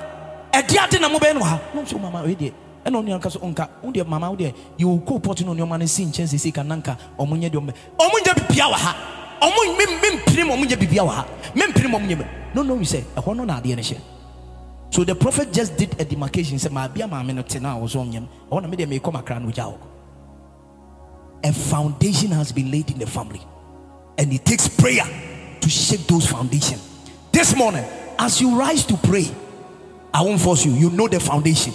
[0.51, 1.59] Ɛdeɛ ade na mobɛyɛ no ha.
[1.73, 2.51] Na ɔsɛ mama we deɛ
[2.85, 5.79] ɛna ɔnua nka so nka wo deɛ mama wo deɛ yɛwɔ koo pɔt no nneɔma
[5.79, 8.75] no si nkyɛn sɛsi ka na nka ɔmo nyɛ deɛ ɔmo ɔmo nyɛ bibia wɔ
[8.75, 8.95] ha
[9.41, 9.59] ɔmo
[10.01, 11.25] mempiri ma ɔmo nyɛ bibia wɔ ha.
[11.55, 12.25] Mempiri ma ɔmo nyɛ
[12.55, 13.97] no no sɛ ɛhɔ no na adeɛ no hyɛ
[14.91, 17.89] so the prophet just did a demarcation sɛ maabia maame no te na a wɔ
[17.89, 19.75] so ɔnyɛm ɛhɔ na me deɛ meekɔ makra no ogya wɔ
[21.43, 23.41] a foundation has been laid in the family.
[24.17, 25.05] And it takes prayer
[25.59, 26.87] to shake those foundations
[27.31, 27.85] this morning
[28.19, 29.31] as you rise to pray
[30.13, 30.73] i won't force you.
[30.73, 31.71] You know the foundation.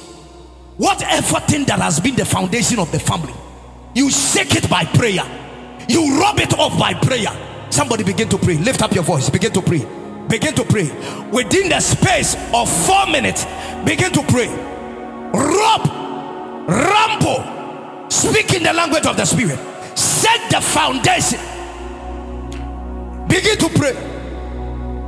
[0.76, 3.32] Whatever thing that has been the foundation of the family
[3.94, 5.24] you shake it by prayer.
[5.88, 7.30] You rub it off by prayer.
[7.70, 8.58] Somebody begin to pray.
[8.58, 9.30] Lift up your voice.
[9.30, 9.86] Begin to pray.
[10.28, 10.90] Begin to pray.
[11.32, 13.46] Within the space of four minutes
[13.86, 14.48] begin to pray.
[15.32, 15.86] Rub
[16.68, 17.55] rambo
[18.09, 19.59] Speak in the language of the spirit.
[19.96, 21.40] Set the foundation.
[23.28, 23.94] Begin to pray.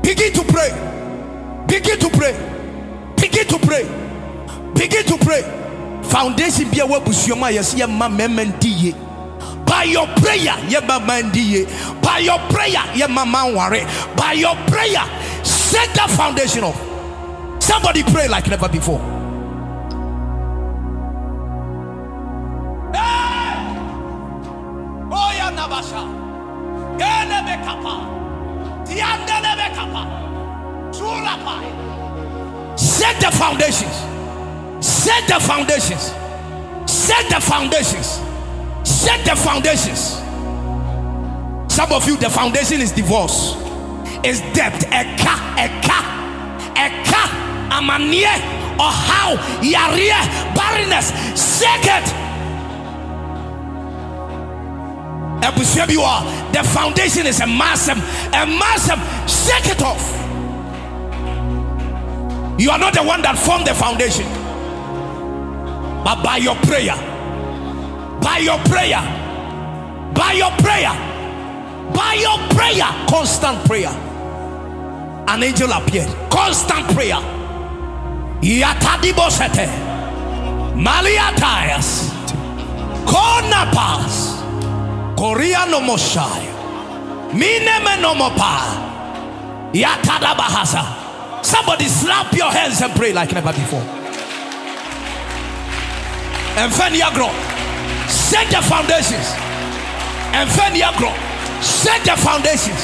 [0.02, 0.70] Begin to pray.
[1.66, 3.12] Begin to pray.
[3.16, 3.84] Begin to pray.
[4.74, 5.42] Begin to pray.
[6.04, 8.94] Foundation be a wabusioma yes ye ma memendiye.
[9.66, 11.66] By your prayer, ye ma mandiye.
[12.02, 13.84] By your prayer, ye ma worry.
[14.16, 15.04] By your prayer,
[15.44, 16.74] set the foundation up.
[17.62, 19.17] Somebody pray like never before.
[32.76, 33.94] Set the foundations.
[34.84, 36.12] Set the foundations.
[36.90, 38.20] Set the foundations.
[38.84, 40.18] Set the foundations.
[41.72, 43.54] Some of you, the foundation is divorce,
[44.24, 46.04] is debt, a car, a car,
[46.74, 47.28] a car,
[47.70, 48.24] amanie,
[48.78, 50.10] or how, yari,
[50.54, 51.10] barrenness.
[51.38, 52.27] Shake it.
[55.42, 57.98] Abusua bi wɔ the foundation is a massive
[58.32, 60.02] a massive shake it off.
[62.60, 64.26] You are not the one that formed the foundation.
[66.04, 66.96] But by your prayer
[68.20, 69.00] by your prayer
[70.14, 70.92] by your prayer
[71.94, 74.08] by your prayer constant prayer
[75.28, 76.08] an angel appeared.
[76.30, 77.20] Constant prayer.
[78.40, 79.68] Yatadibosete
[80.74, 82.08] maliatayas.
[83.04, 84.37] Konapas
[85.18, 86.46] Korea no Moshai.
[87.32, 89.72] Mineme no mopa.
[89.72, 91.42] Yatada bahasa.
[91.42, 93.82] Somebody slap your hands and pray like never before.
[96.54, 97.34] And Feniagro.
[98.08, 99.34] Set the foundations.
[100.38, 101.10] And Feniagro.
[101.64, 102.78] Set the foundations.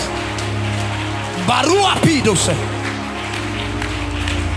[1.47, 2.57] Barua Pidose.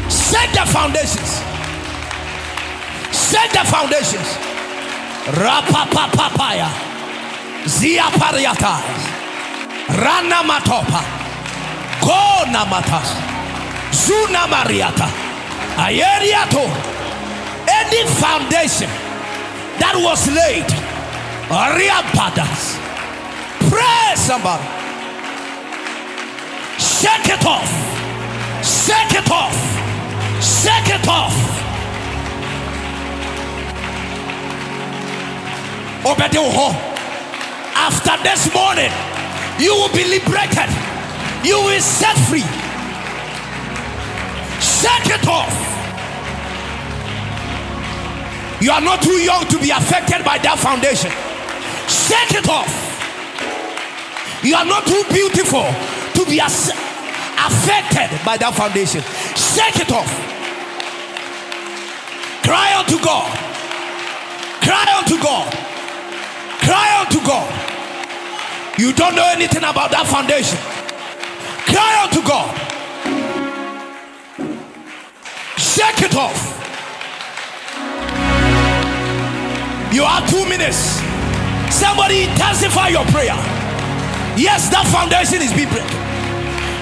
[0.10, 1.30] Set the foundations.
[3.16, 4.28] Set the foundations.
[5.38, 5.86] Rapa
[6.18, 6.87] papaya.
[7.68, 8.82] Zia pariata.
[9.90, 11.04] Rana matopa.
[12.00, 13.10] Gona matas.
[13.92, 15.08] Zuna mariata.
[15.76, 16.64] Ayeriato.
[17.68, 18.90] Any foundation
[19.80, 20.66] that was laid.
[21.50, 22.80] Ariampadas.
[23.70, 24.64] Pray somebody.
[26.80, 27.70] Shake it off.
[28.64, 29.58] Shake it off.
[30.42, 31.36] Shake it off.
[36.06, 36.97] Obedi ho
[37.78, 38.92] after this morning,
[39.60, 40.70] you will be liberated,
[41.46, 42.46] you will set free.
[44.60, 45.54] Shake it off.
[48.62, 51.12] You are not too young to be affected by that foundation.
[51.88, 52.70] Shake it off.
[54.44, 55.66] You are not too beautiful
[56.18, 56.72] to be as-
[57.38, 59.02] affected by that foundation.
[59.38, 60.10] Shake it off.
[62.44, 63.30] Cry unto God.
[64.62, 65.54] Cry unto God.
[66.68, 67.48] Cry unto God.
[68.78, 70.60] You don't know anything about that foundation.
[71.72, 72.52] Cry out to God.
[75.56, 76.36] Shake it off.
[79.96, 81.00] You have two minutes.
[81.74, 83.40] Somebody intensify your prayer.
[84.36, 86.04] Yes, that foundation is being breaking.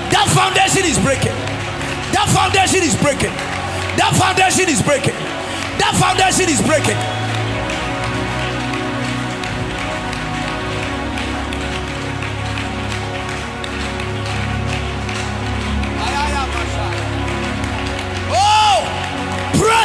[0.10, 1.38] That foundation is breaking.
[2.12, 3.36] That foundation is breaking.
[4.02, 5.16] That foundation is breaking.
[5.78, 7.15] That foundation is breaking.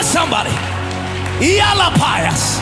[0.00, 0.50] Pray somebody.
[1.44, 2.56] Yala pious.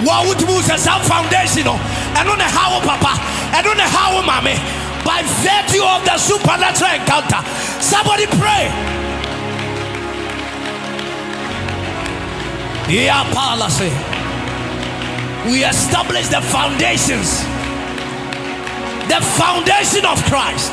[0.00, 0.78] You say?
[0.78, 1.68] Some foundation.
[2.16, 3.12] I don't know how, Papa.
[3.52, 4.56] I don't know how, Mommy.
[5.04, 7.44] By virtue of the supernatural encounter.
[7.84, 8.72] Somebody pray.
[12.88, 13.92] Yeah, policy.
[15.50, 17.44] We establish the foundations.
[19.12, 20.72] The foundation of Christ.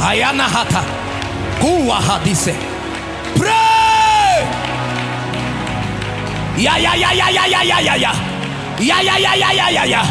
[0.00, 1.03] Ayana hata.
[3.36, 4.36] Pray.
[6.60, 8.12] Ya ya ya ya ya ya ya ya ya.
[8.78, 10.02] Ya ya ya ya ya ya ya.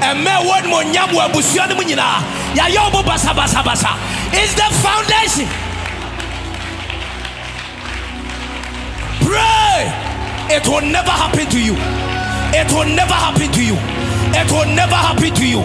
[0.00, 2.22] Eme word mo nyamu abusua no nyina.
[2.54, 3.90] Ya ya obo basa basa basa.
[4.32, 5.46] Is the foundation.
[9.20, 9.92] Pray.
[10.56, 11.76] It will never happen to you.
[12.56, 13.76] It will never happen to you.
[14.32, 15.60] It will never happen to you.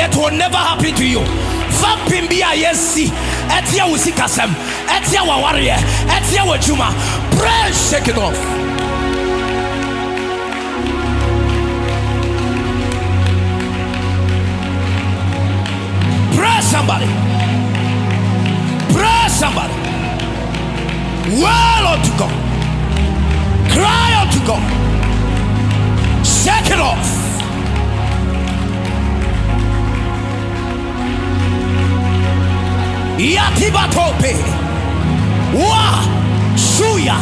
[0.00, 1.51] It will never happen to you.
[1.82, 3.10] Vapim bi a yesi
[3.56, 4.50] ɛteɛ wo sikasɛm
[4.86, 5.76] ɛteɛ wɔ awareɛ
[6.16, 6.88] ɛteɛ wɔ adwuma
[7.36, 8.38] pray shake it off.
[16.36, 17.06] Pray somebody.
[18.94, 19.74] Pray somebody.
[21.42, 22.34] Well unto God.
[23.74, 24.64] Cry unto God.
[26.24, 27.31] Shake it off
[33.18, 34.34] Yatibatope.
[35.54, 36.02] Wa
[36.56, 37.16] Suya.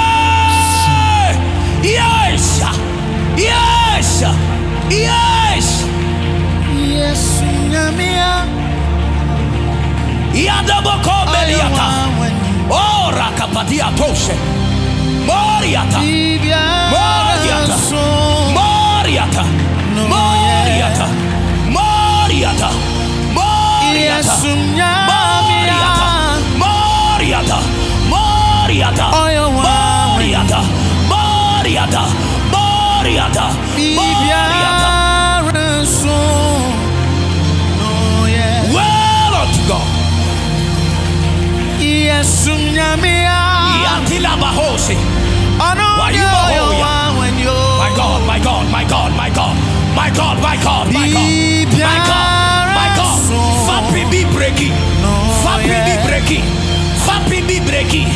[0.00, 1.30] Pray.
[1.82, 2.44] Yes.
[3.36, 4.10] Yes.
[4.88, 5.68] Yes.
[6.96, 7.20] Yes.
[7.74, 8.32] Yamia.
[10.46, 11.86] Yadaboko Beliata.
[12.70, 14.36] Oh, Rakapatia Toshe.
[15.26, 15.98] Moriata.
[16.00, 17.19] Moriata.
[18.56, 19.44] Moriata.
[20.08, 21.06] Moriata.
[21.68, 22.68] Moriata.
[23.36, 24.38] Moriata.
[25.10, 25.98] Moriata.
[26.62, 27.58] Moriata.
[28.08, 28.98] Moriata.
[30.16, 30.60] Moriata.
[31.10, 32.02] Moriata.
[32.52, 33.44] Moriata.
[33.96, 34.88] Moriata.
[38.74, 39.88] Well unto God.
[43.84, 44.96] Yatila Bahosi.
[47.90, 49.56] My God, my God, my God, my God,
[49.96, 51.26] my God, my God, my God,
[51.82, 53.18] my God, my God.
[53.66, 54.72] Fapi be breaking,
[55.42, 56.44] fapi be breaking,
[57.06, 58.08] fapi be breaking,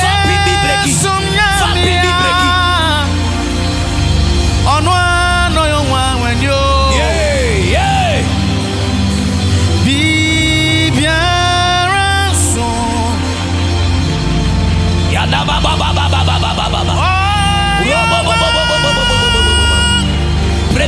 [0.00, 0.96] fapi be breaking,
[1.60, 2.54] fapi be breaking.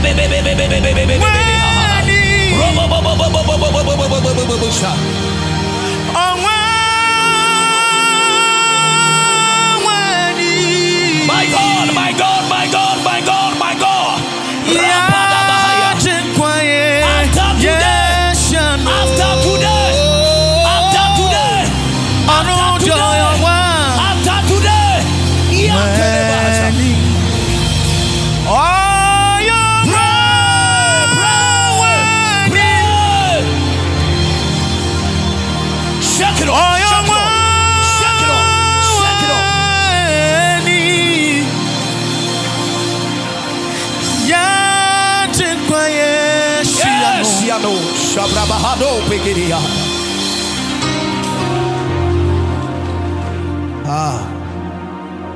[0.02, 1.20] Bre be be be be be be be be be be be.
[1.22, 1.30] Ha
[3.34, 3.41] ha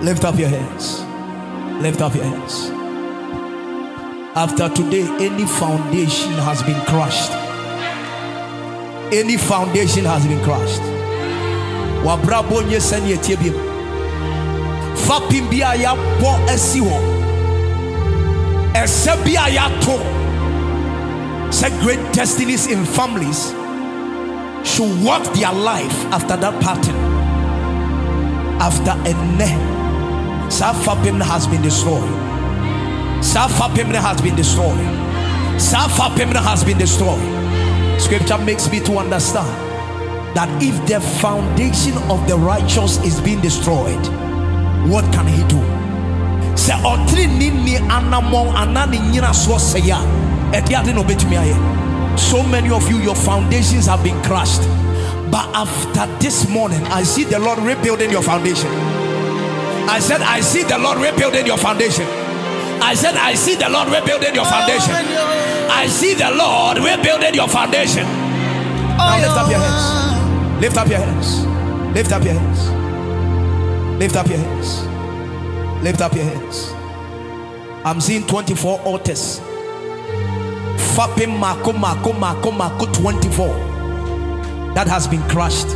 [0.06, 1.00] lift up your hands.
[1.82, 2.70] Lift up your hands.
[4.36, 7.32] After today, any foundation has been crushed.
[9.12, 10.80] Any foundation has been crushed.
[12.06, 13.56] Wabrabo nye sani etie biem.
[14.94, 16.98] Fapim bi a yabɔ asi hɔ.
[18.74, 19.96] Ɛsɛ bi a yato.
[21.52, 23.50] Say great destinies in families
[24.62, 26.94] should walk their life after that pattern.
[28.60, 29.75] After a ne,
[30.48, 32.10] Safapim has been destroyed.
[33.22, 34.78] Safapim has been destroyed.
[35.58, 38.00] Safapim has been destroyed.
[38.00, 39.48] Scripture makes me to understand
[40.36, 44.04] that if the foundation of the righteous is being destroyed,
[44.90, 45.76] what can he do?
[52.16, 54.62] so many of you your foundations have been crushed
[55.30, 58.70] but after this morning i see the lord rebuilding your foundation
[59.88, 62.06] i said i see the lord rebuilding your foundation
[62.82, 64.94] i said i see the lord rebuilding your foundation
[65.70, 68.04] i see the lord rebuilding your foundation
[68.96, 71.44] now lift up your hands lift up your hands
[71.94, 72.60] lift up your hands
[74.00, 74.96] lift up your hands
[75.82, 76.72] Lift up your hands.
[77.84, 79.40] I'm seeing 24 altars.
[80.96, 83.46] Fapim Mako Mako Mako Mako 24.
[84.74, 85.68] That has been crushed.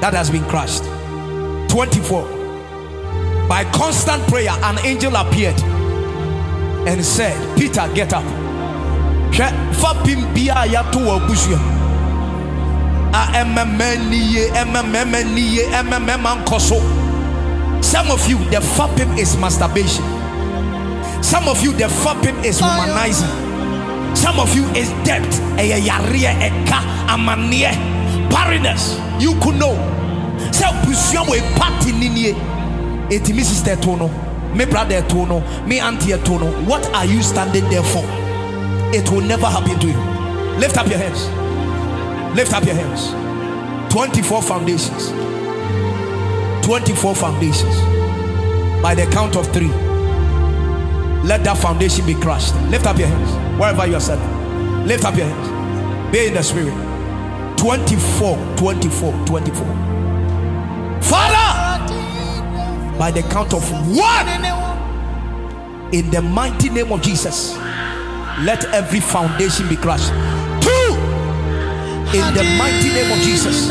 [0.00, 0.84] That has been crushed.
[1.68, 2.43] 24.
[3.48, 5.60] By constant prayer, an angel appeared
[6.88, 8.24] and said, Peter, get up.
[9.32, 11.58] Hwɛ, Fapim bia ya to abusua.
[13.12, 16.80] A ɛmɛmɛ niye, ɛmɛmɛ niye, ɛmɛmɛ nkɔ so.
[17.82, 20.04] Some of you, the fapping is masturbation.
[21.22, 23.28] Some of you, the fapping is womanizing.
[24.16, 25.26] Some of you is debt,
[25.58, 27.70] a yaria, a ka, amanie,
[28.30, 28.98] barrenness.
[29.20, 29.74] You could know.
[30.52, 32.34] So, pursue a party ninie.
[33.10, 34.08] It is sister tono,
[34.54, 36.50] me brother tono, me auntie tono.
[36.66, 38.04] What are you standing there for?
[38.94, 40.58] It will never happen to you.
[40.58, 41.26] Lift up your hands.
[42.36, 43.12] Lift up your hands.
[43.92, 45.10] 24 foundations.
[46.64, 47.76] 24 foundations.
[48.82, 49.68] By the count of three,
[51.24, 52.54] let that foundation be crushed.
[52.70, 54.86] Lift up your hands wherever you are standing.
[54.86, 56.12] Lift up your hands.
[56.12, 56.74] Be in the spirit.
[57.58, 60.03] 24, 24, 24.
[62.98, 63.62] By the count of
[63.96, 64.28] one,
[65.92, 67.54] in the mighty name of Jesus,
[68.42, 70.10] let every foundation be crushed.
[70.62, 70.94] Two,
[72.14, 73.66] in the mighty name of Jesus.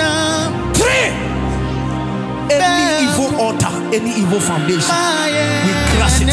[0.76, 1.10] Three,
[2.52, 4.94] any evil altar, any evil foundation,
[5.66, 6.30] we crush it.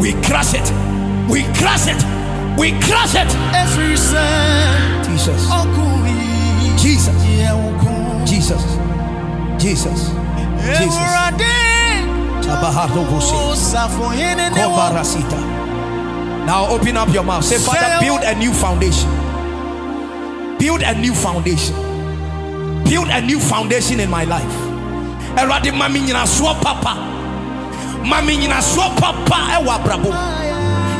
[0.00, 0.72] We crush it.
[1.28, 2.02] We crush it.
[2.58, 3.28] We crush it.
[5.04, 5.42] Jesus.
[6.80, 7.16] Jesus.
[8.26, 8.62] Jesus.
[9.58, 10.10] Jesus.
[10.78, 10.96] Jesus.
[10.96, 11.75] Kobarasita.
[16.46, 17.44] Now open up your mouth.
[17.44, 19.10] Say, Father, build a new foundation.
[20.58, 21.74] Build a new foundation.
[22.84, 24.54] Build a new foundation in my life.
[25.36, 26.94] Erade mami nyina so papa.
[28.04, 30.10] Mami nyina so papa ewa brabo.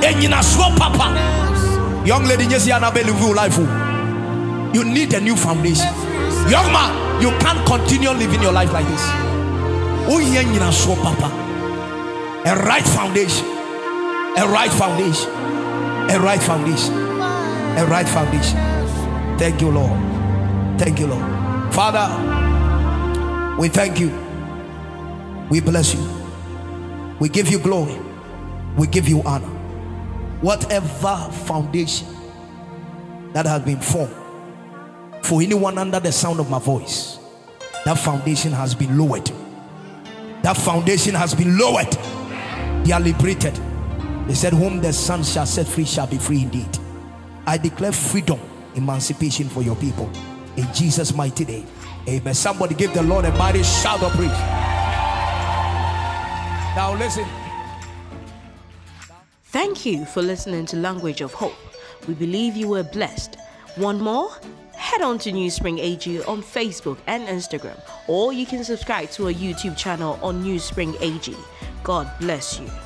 [0.02, 1.14] E nyina so papa.
[2.04, 3.54] Young lady, yes, you are not life.
[3.58, 4.70] oh.
[4.74, 5.86] You need a new foundation.
[6.48, 9.25] Young man, you can't continue living your life like this.
[10.06, 11.28] Papa.
[12.46, 13.46] A right foundation.
[14.38, 15.30] A right foundation.
[16.10, 16.94] A right foundation.
[16.94, 18.56] A right foundation.
[19.38, 19.98] Thank you, Lord.
[20.78, 21.74] Thank you, Lord.
[21.74, 22.06] Father,
[23.58, 24.10] we thank you.
[25.50, 26.08] We bless you.
[27.18, 27.98] We give you glory.
[28.76, 29.46] We give you honor.
[30.40, 31.16] Whatever
[31.46, 32.06] foundation
[33.32, 34.14] that has been formed
[35.22, 37.18] for anyone under the sound of my voice,
[37.84, 39.30] that foundation has been lowered.
[40.46, 41.90] That foundation has been lowered.
[42.86, 43.56] They are liberated.
[44.28, 46.68] They said, Whom the Son shall set free shall be free indeed.
[47.48, 48.38] I declare freedom,
[48.76, 50.08] emancipation for your people.
[50.56, 51.66] In Jesus' mighty name.
[52.08, 52.32] Amen.
[52.32, 54.30] Somebody give the Lord a mighty shout of praise.
[56.76, 57.26] Now listen.
[59.46, 61.56] Thank you for listening to Language of Hope.
[62.06, 63.36] We believe you were blessed.
[63.74, 64.30] One more?
[64.76, 69.26] Head on to New Spring AG on Facebook and Instagram, or you can subscribe to
[69.26, 71.34] our YouTube channel on New Spring AG.
[71.82, 72.85] God bless you.